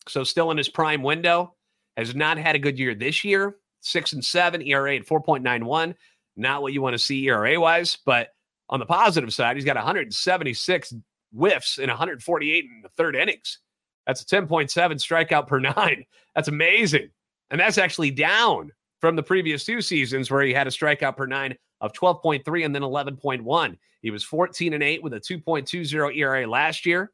so 0.09 0.23
still 0.23 0.51
in 0.51 0.57
his 0.57 0.69
prime 0.69 1.03
window. 1.03 1.55
Has 1.97 2.15
not 2.15 2.37
had 2.37 2.55
a 2.55 2.59
good 2.59 2.79
year 2.79 2.95
this 2.95 3.23
year. 3.23 3.57
Six 3.81 4.13
and 4.13 4.23
seven, 4.23 4.61
ERA 4.61 4.95
at 4.95 5.05
4.91. 5.05 5.95
Not 6.37 6.61
what 6.61 6.73
you 6.73 6.81
want 6.81 6.93
to 6.93 6.99
see 6.99 7.27
ERA 7.27 7.59
wise, 7.59 7.97
but 8.05 8.29
on 8.69 8.79
the 8.79 8.85
positive 8.85 9.33
side, 9.33 9.57
he's 9.57 9.65
got 9.65 9.75
176 9.75 10.93
whiffs 11.33 11.77
in 11.77 11.89
148 11.89 12.63
in 12.63 12.81
the 12.81 12.89
third 12.89 13.15
innings. 13.15 13.59
That's 14.07 14.21
a 14.21 14.25
10.7 14.25 14.69
strikeout 14.69 15.47
per 15.47 15.59
nine. 15.75 16.05
That's 16.35 16.47
amazing. 16.47 17.09
And 17.51 17.59
that's 17.59 17.77
actually 17.77 18.11
down 18.11 18.71
from 19.01 19.15
the 19.15 19.23
previous 19.23 19.63
two 19.63 19.81
seasons 19.81 20.29
where 20.29 20.43
he 20.43 20.53
had 20.53 20.67
a 20.67 20.71
strikeout 20.71 21.17
per 21.17 21.25
nine 21.25 21.57
of 21.81 21.93
12.3 21.93 22.65
and 22.65 22.75
then 22.75 22.81
11.1. 22.81 23.77
He 24.01 24.11
was 24.11 24.23
14 24.23 24.73
and 24.73 24.83
8 24.83 25.03
with 25.03 25.13
a 25.13 25.19
2.20 25.19 26.15
ERA 26.15 26.47
last 26.47 26.85
year, 26.85 27.11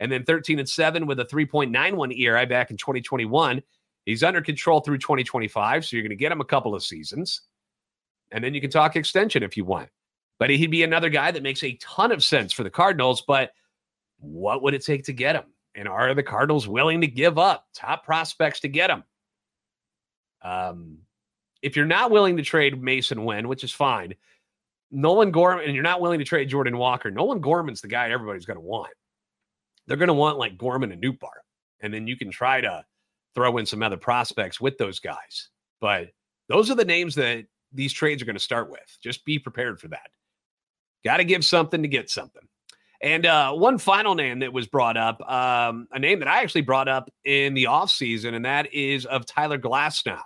and 0.00 0.10
then 0.10 0.24
13 0.24 0.58
and 0.58 0.68
7 0.68 1.06
with 1.06 1.20
a 1.20 1.24
3.91 1.26 2.18
ERA 2.18 2.46
back 2.46 2.70
in 2.70 2.76
2021. 2.76 3.62
He's 4.06 4.22
under 4.22 4.40
control 4.40 4.80
through 4.80 4.98
2025, 4.98 5.84
so 5.84 5.94
you're 5.94 6.02
going 6.02 6.10
to 6.10 6.16
get 6.16 6.32
him 6.32 6.40
a 6.40 6.44
couple 6.44 6.74
of 6.74 6.82
seasons. 6.82 7.42
And 8.32 8.42
then 8.42 8.54
you 8.54 8.60
can 8.60 8.70
talk 8.70 8.96
extension 8.96 9.42
if 9.42 9.56
you 9.56 9.64
want. 9.64 9.90
But 10.38 10.48
he'd 10.48 10.70
be 10.70 10.82
another 10.82 11.10
guy 11.10 11.30
that 11.30 11.42
makes 11.42 11.62
a 11.62 11.74
ton 11.74 12.12
of 12.12 12.24
sense 12.24 12.52
for 12.52 12.64
the 12.64 12.70
Cardinals. 12.70 13.20
But 13.20 13.52
what 14.18 14.62
would 14.62 14.72
it 14.72 14.84
take 14.84 15.04
to 15.04 15.12
get 15.12 15.36
him? 15.36 15.44
And 15.74 15.86
are 15.86 16.14
the 16.14 16.22
Cardinals 16.22 16.66
willing 16.66 17.02
to 17.02 17.06
give 17.06 17.38
up 17.38 17.66
top 17.74 18.04
prospects 18.04 18.60
to 18.60 18.68
get 18.68 18.90
him? 18.90 19.04
Um, 20.42 20.98
if 21.60 21.76
you're 21.76 21.84
not 21.84 22.10
willing 22.10 22.38
to 22.38 22.42
trade 22.42 22.80
Masyn 22.80 23.24
Winn, 23.26 23.48
which 23.48 23.64
is 23.64 23.72
fine, 23.72 24.14
Nolan 24.90 25.30
Gorman, 25.30 25.66
and 25.66 25.74
you're 25.74 25.84
not 25.84 26.00
willing 26.00 26.18
to 26.18 26.24
trade 26.24 26.48
Jordan 26.48 26.78
Walker, 26.78 27.10
Nolan 27.10 27.40
Gorman's 27.40 27.82
the 27.82 27.88
guy 27.88 28.10
everybody's 28.10 28.46
going 28.46 28.56
to 28.56 28.62
want. 28.62 28.90
They're 29.90 29.96
going 29.96 30.06
to 30.06 30.14
want 30.14 30.38
like 30.38 30.56
Gorman 30.56 30.92
and 30.92 31.02
Nootbaar. 31.02 31.40
And 31.80 31.92
then 31.92 32.06
you 32.06 32.16
can 32.16 32.30
try 32.30 32.60
to 32.60 32.84
throw 33.34 33.58
in 33.58 33.66
some 33.66 33.82
other 33.82 33.96
prospects 33.96 34.60
with 34.60 34.78
those 34.78 35.00
guys. 35.00 35.48
But 35.80 36.10
those 36.48 36.70
are 36.70 36.76
the 36.76 36.84
names 36.84 37.16
that 37.16 37.46
these 37.72 37.92
trades 37.92 38.22
are 38.22 38.24
going 38.24 38.36
to 38.36 38.40
start 38.40 38.70
with. 38.70 38.98
Just 39.02 39.24
be 39.24 39.40
prepared 39.40 39.80
for 39.80 39.88
that. 39.88 40.08
Got 41.04 41.16
to 41.16 41.24
give 41.24 41.44
something 41.44 41.82
to 41.82 41.88
get 41.88 42.08
something. 42.08 42.46
And 43.02 43.26
uh, 43.26 43.52
one 43.54 43.78
final 43.78 44.14
name 44.14 44.38
that 44.40 44.52
was 44.52 44.68
brought 44.68 44.96
up, 44.96 45.28
um, 45.28 45.88
a 45.90 45.98
name 45.98 46.20
that 46.20 46.28
I 46.28 46.42
actually 46.42 46.60
brought 46.60 46.86
up 46.86 47.10
in 47.24 47.54
the 47.54 47.64
offseason, 47.64 48.34
and 48.34 48.44
that 48.44 48.72
is 48.72 49.06
of 49.06 49.26
Tyler 49.26 49.58
Glasnow. 49.58 50.22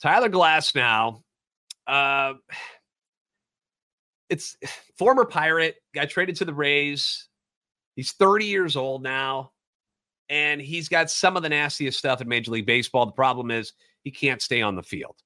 Tyler 0.00 0.28
Glasnow, 0.28 1.22
uh, 1.88 2.34
it's 4.28 4.56
former 4.96 5.24
Pirate, 5.24 5.74
got 5.92 6.08
traded 6.08 6.36
to 6.36 6.44
the 6.44 6.54
Rays. 6.54 7.27
He's 7.98 8.12
30 8.12 8.44
years 8.44 8.76
old 8.76 9.02
now, 9.02 9.50
and 10.28 10.60
he's 10.60 10.88
got 10.88 11.10
some 11.10 11.36
of 11.36 11.42
the 11.42 11.48
nastiest 11.48 11.98
stuff 11.98 12.20
in 12.20 12.28
Major 12.28 12.52
League 12.52 12.64
Baseball. 12.64 13.06
The 13.06 13.10
problem 13.10 13.50
is 13.50 13.72
he 14.04 14.12
can't 14.12 14.40
stay 14.40 14.62
on 14.62 14.76
the 14.76 14.84
field. 14.84 15.16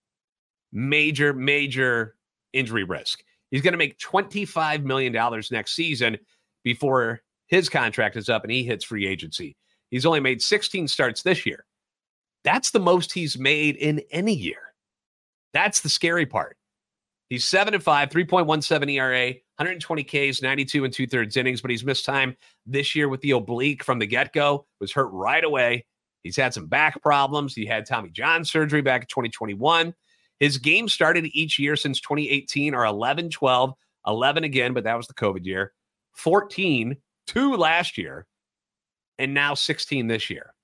Major, 0.72 1.34
major 1.34 2.16
injury 2.54 2.84
risk. 2.84 3.22
He's 3.50 3.60
going 3.60 3.72
to 3.72 3.78
make 3.78 3.98
$25 3.98 4.84
million 4.84 5.12
next 5.50 5.74
season 5.74 6.16
before 6.64 7.20
his 7.46 7.68
contract 7.68 8.16
is 8.16 8.30
up 8.30 8.42
and 8.42 8.50
he 8.50 8.64
hits 8.64 8.86
free 8.86 9.06
agency. 9.06 9.54
He's 9.90 10.06
only 10.06 10.20
made 10.20 10.40
16 10.40 10.88
starts 10.88 11.22
this 11.22 11.44
year. 11.44 11.66
That's 12.42 12.70
the 12.70 12.80
most 12.80 13.12
he's 13.12 13.36
made 13.36 13.76
in 13.76 14.00
any 14.10 14.32
year. 14.32 14.72
That's 15.52 15.80
the 15.80 15.90
scary 15.90 16.24
part. 16.24 16.56
He's 17.28 17.44
7 17.44 17.74
and 17.74 17.82
5, 17.82 18.08
3.17 18.08 18.90
ERA, 18.92 19.34
120 19.58 20.04
Ks, 20.04 20.42
92 20.42 20.84
and 20.84 20.92
two 20.92 21.06
thirds 21.06 21.36
innings, 21.36 21.60
but 21.60 21.70
he's 21.70 21.84
missed 21.84 22.04
time 22.04 22.36
this 22.66 22.94
year 22.94 23.08
with 23.08 23.20
the 23.20 23.32
oblique 23.32 23.84
from 23.84 23.98
the 23.98 24.06
get 24.06 24.32
go, 24.32 24.66
was 24.80 24.92
hurt 24.92 25.10
right 25.12 25.44
away. 25.44 25.84
He's 26.22 26.36
had 26.36 26.54
some 26.54 26.66
back 26.66 27.02
problems. 27.02 27.54
He 27.54 27.66
had 27.66 27.86
Tommy 27.86 28.10
John 28.10 28.44
surgery 28.44 28.80
back 28.80 29.02
in 29.02 29.08
2021. 29.08 29.94
His 30.40 30.58
games 30.58 30.92
started 30.92 31.26
each 31.32 31.58
year 31.58 31.76
since 31.76 32.00
2018 32.00 32.74
are 32.74 32.86
11, 32.86 33.30
12, 33.30 33.74
11 34.06 34.44
again, 34.44 34.72
but 34.72 34.84
that 34.84 34.96
was 34.96 35.06
the 35.06 35.14
COVID 35.14 35.44
year, 35.44 35.72
14, 36.14 36.96
two 37.26 37.56
last 37.56 37.98
year, 37.98 38.26
and 39.18 39.34
now 39.34 39.54
16 39.54 40.08
this 40.08 40.30
year 40.30 40.54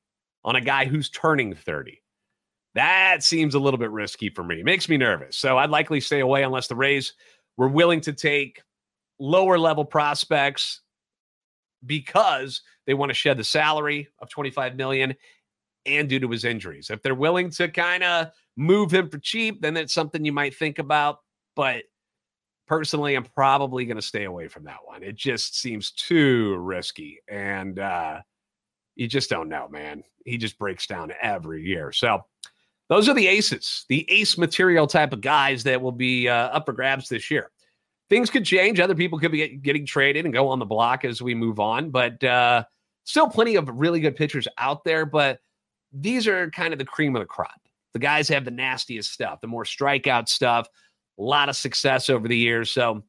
on 0.45 0.57
a 0.57 0.61
guy 0.61 0.87
who's 0.87 1.11
turning 1.11 1.55
30. 1.55 2.01
That 2.75 3.23
seems 3.23 3.55
a 3.55 3.59
little 3.59 3.79
bit 3.79 3.91
risky 3.91 4.31
for 4.31 4.45
me. 4.45 4.61
It 4.61 4.65
makes 4.65 4.89
me 4.89 4.97
nervous. 4.97 5.37
So 5.37 5.59
I'd 5.59 5.71
likely 5.71 6.01
stay 6.01 6.21
away 6.21 6.43
unless 6.43 6.69
the 6.69 6.77
Rays 6.77 7.15
were 7.57 7.69
willing 7.69 8.01
to 8.03 8.13
take 8.13 8.63
lower 9.19 9.59
level 9.59 9.85
prospects 9.85 10.81
because 11.87 12.63
they 12.87 12.95
want 12.95 13.11
to 13.11 13.15
shed 13.15 13.37
the 13.37 13.45
salary 13.45 14.09
of 14.21 14.29
25 14.31 14.77
million 14.77 15.15
and 15.87 16.09
due 16.09 16.21
to 16.21 16.31
his 16.31 16.45
injuries. 16.45 16.91
If 16.91 17.03
they're 17.03 17.15
willing 17.15 17.51
to 17.51 17.69
kind 17.69 18.03
of 18.03 18.29
move 18.57 18.93
him 18.93 19.09
for 19.09 19.19
cheap, 19.19 19.63
then 19.63 19.77
it's 19.77 19.95
something 19.95 20.25
you 20.25 20.33
might 20.33 20.55
think 20.55 20.79
about. 20.79 21.19
But 21.57 21.85
personally, 22.67 23.15
I'm 23.15 23.25
probably 23.25 23.85
going 23.87 23.97
to 23.97 24.03
stay 24.03 24.25
away 24.25 24.49
from 24.49 24.65
that 24.65 24.79
one. 24.85 25.03
It 25.03 25.17
just 25.17 25.59
seems 25.59 25.93
too 25.93 26.57
risky. 26.57 27.21
And 27.29 27.79
uh, 27.79 28.21
you 28.97 29.09
just 29.09 29.31
don't 29.31 29.49
know, 29.49 29.69
man. 29.69 30.03
He 30.25 30.37
just 30.37 30.59
breaks 30.59 30.87
down 30.87 31.13
every 31.23 31.65
year. 31.65 31.93
So 31.93 32.25
those 32.89 33.09
are 33.09 33.15
the 33.15 33.29
aces, 33.29 33.85
the 33.89 34.11
ace 34.11 34.37
material 34.37 34.87
type 34.87 35.13
of 35.13 35.21
guys 35.21 35.63
that 35.65 35.81
will 35.81 35.93
be 35.93 36.29
uh, 36.29 36.49
up 36.49 36.67
for 36.67 36.73
grabs 36.73 37.09
this 37.09 37.31
year. 37.31 37.51
Things 38.11 38.31
could 38.31 38.45
change. 38.45 38.81
Other 38.81 38.95
people 38.95 39.19
could 39.19 39.33
be 39.33 39.39
get, 39.39 39.63
getting 39.63 39.85
traded 39.85 40.25
and 40.25 40.33
go 40.33 40.49
on 40.49 40.59
the 40.59 40.65
block 40.65 41.05
as 41.05 41.21
we 41.21 41.35
move 41.35 41.61
on. 41.61 41.91
But 41.91 42.23
uh, 42.25 42.65
still 43.05 43.29
plenty 43.29 43.57
of 43.57 43.69
really 43.69 44.01
good 44.01 44.17
pitchers 44.17 44.49
out 44.57 44.85
there. 44.85 45.05
But 45.05 45.41
these 45.93 46.27
are 46.27 46.51
kind 46.51 46.73
of 46.73 46.79
the 46.79 46.85
cream 46.85 47.17
of 47.17 47.21
the 47.21 47.27
crop. 47.27 47.61
The 47.93 47.99
guys 47.99 48.29
have 48.29 48.45
the 48.45 48.51
nastiest 48.51 49.13
stuff, 49.13 49.41
the 49.41 49.47
more 49.47 49.65
strikeout 49.65 50.29
stuff, 50.29 50.69
a 51.19 51.23
lot 51.23 51.49
of 51.49 51.57
success 51.57 52.11
over 52.11 52.29
the 52.29 52.37
years. 52.37 52.71
So, 52.71 53.03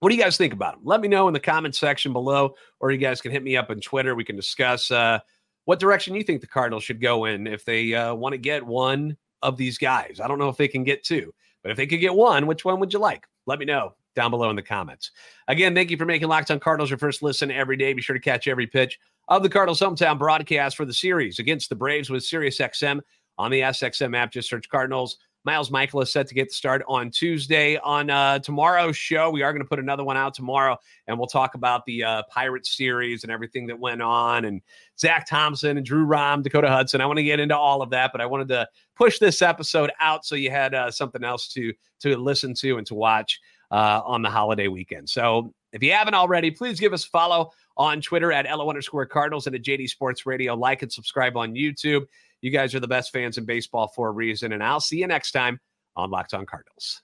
what 0.00 0.08
do 0.08 0.16
you 0.16 0.22
guys 0.22 0.36
think 0.36 0.52
about 0.52 0.74
them? 0.74 0.82
Let 0.84 1.00
me 1.00 1.06
know 1.06 1.28
in 1.28 1.34
the 1.34 1.40
comment 1.40 1.76
section 1.76 2.12
below, 2.12 2.56
or 2.80 2.90
you 2.90 2.98
guys 2.98 3.20
can 3.20 3.30
hit 3.30 3.44
me 3.44 3.56
up 3.56 3.70
on 3.70 3.80
Twitter. 3.80 4.16
We 4.16 4.24
can 4.24 4.34
discuss 4.34 4.90
uh, 4.90 5.20
what 5.64 5.78
direction 5.78 6.16
you 6.16 6.24
think 6.24 6.40
the 6.40 6.48
Cardinals 6.48 6.82
should 6.82 7.00
go 7.00 7.26
in 7.26 7.46
if 7.46 7.64
they 7.64 7.94
uh, 7.94 8.12
want 8.12 8.32
to 8.32 8.38
get 8.38 8.66
one 8.66 9.16
of 9.42 9.56
these 9.56 9.78
guys. 9.78 10.20
I 10.20 10.26
don't 10.26 10.40
know 10.40 10.48
if 10.48 10.56
they 10.56 10.66
can 10.66 10.82
get 10.82 11.04
two, 11.04 11.32
But 11.62 11.70
if 11.70 11.76
they 11.76 11.86
could 11.86 12.00
get 12.00 12.14
one, 12.14 12.48
which 12.48 12.64
one 12.64 12.80
would 12.80 12.92
you 12.92 12.98
like? 12.98 13.28
Let 13.46 13.60
me 13.60 13.64
know 13.64 13.94
down 14.14 14.30
below 14.30 14.50
in 14.50 14.56
the 14.56 14.62
comments. 14.62 15.10
Again, 15.48 15.74
thank 15.74 15.90
you 15.90 15.96
for 15.96 16.04
making 16.04 16.28
Locked 16.28 16.50
on 16.50 16.60
Cardinals 16.60 16.90
your 16.90 16.98
first 16.98 17.22
listen 17.22 17.50
every 17.50 17.76
day. 17.76 17.92
Be 17.92 18.02
sure 18.02 18.14
to 18.14 18.20
catch 18.20 18.48
every 18.48 18.66
pitch 18.66 18.98
of 19.28 19.42
the 19.42 19.48
Cardinals 19.48 19.80
hometown 19.80 20.18
broadcast 20.18 20.76
for 20.76 20.84
the 20.84 20.92
series 20.92 21.38
against 21.38 21.68
the 21.68 21.76
Braves 21.76 22.10
with 22.10 22.22
SiriusXM 22.22 23.00
on 23.38 23.50
the 23.50 23.60
SXM 23.60 24.16
app. 24.16 24.32
Just 24.32 24.48
search 24.48 24.68
Cardinals. 24.68 25.16
Miles 25.44 25.72
Michael 25.72 26.00
is 26.00 26.12
set 26.12 26.28
to 26.28 26.34
get 26.34 26.48
the 26.50 26.54
start 26.54 26.84
on 26.86 27.10
Tuesday. 27.10 27.76
On 27.78 28.08
uh, 28.10 28.38
tomorrow's 28.38 28.96
show, 28.96 29.30
we 29.30 29.42
are 29.42 29.52
going 29.52 29.62
to 29.62 29.68
put 29.68 29.80
another 29.80 30.04
one 30.04 30.16
out 30.16 30.34
tomorrow, 30.34 30.76
and 31.08 31.18
we'll 31.18 31.26
talk 31.26 31.56
about 31.56 31.84
the 31.84 32.04
uh, 32.04 32.22
Pirates 32.30 32.76
series 32.76 33.24
and 33.24 33.32
everything 33.32 33.66
that 33.66 33.78
went 33.78 34.02
on, 34.02 34.44
and 34.44 34.60
Zach 34.98 35.26
Thompson 35.28 35.76
and 35.76 35.84
Drew 35.84 36.04
Rom, 36.04 36.42
Dakota 36.42 36.68
Hudson. 36.68 37.00
I 37.00 37.06
want 37.06 37.16
to 37.16 37.24
get 37.24 37.40
into 37.40 37.56
all 37.56 37.82
of 37.82 37.90
that, 37.90 38.12
but 38.12 38.20
I 38.20 38.26
wanted 38.26 38.48
to 38.48 38.68
push 38.94 39.18
this 39.18 39.42
episode 39.42 39.90
out 40.00 40.24
so 40.24 40.36
you 40.36 40.50
had 40.50 40.74
uh, 40.74 40.90
something 40.92 41.24
else 41.24 41.48
to 41.54 41.72
to 42.00 42.16
listen 42.16 42.54
to 42.54 42.78
and 42.78 42.86
to 42.86 42.94
watch 42.94 43.40
uh, 43.72 44.02
on 44.04 44.22
the 44.22 44.30
holiday 44.30 44.68
weekend. 44.68 45.08
So 45.08 45.52
if 45.72 45.82
you 45.82 45.92
haven't 45.92 46.14
already, 46.14 46.50
please 46.50 46.78
give 46.78 46.92
us 46.92 47.04
a 47.04 47.08
follow 47.08 47.50
on 47.76 48.02
Twitter 48.02 48.30
at 48.30 48.44
LO 48.44 48.68
underscore 48.68 49.06
Cardinals 49.06 49.46
and 49.46 49.56
at 49.56 49.62
JD 49.62 49.88
Sports 49.88 50.26
Radio. 50.26 50.54
Like 50.54 50.82
and 50.82 50.92
subscribe 50.92 51.36
on 51.36 51.54
YouTube. 51.54 52.02
You 52.42 52.50
guys 52.50 52.74
are 52.74 52.80
the 52.80 52.88
best 52.88 53.12
fans 53.12 53.38
in 53.38 53.46
baseball 53.46 53.88
for 53.88 54.08
a 54.08 54.12
reason. 54.12 54.52
And 54.52 54.62
I'll 54.62 54.80
see 54.80 54.98
you 54.98 55.06
next 55.06 55.32
time 55.32 55.58
on 55.96 56.10
Locked 56.10 56.34
on 56.34 56.44
Cardinals. 56.44 57.02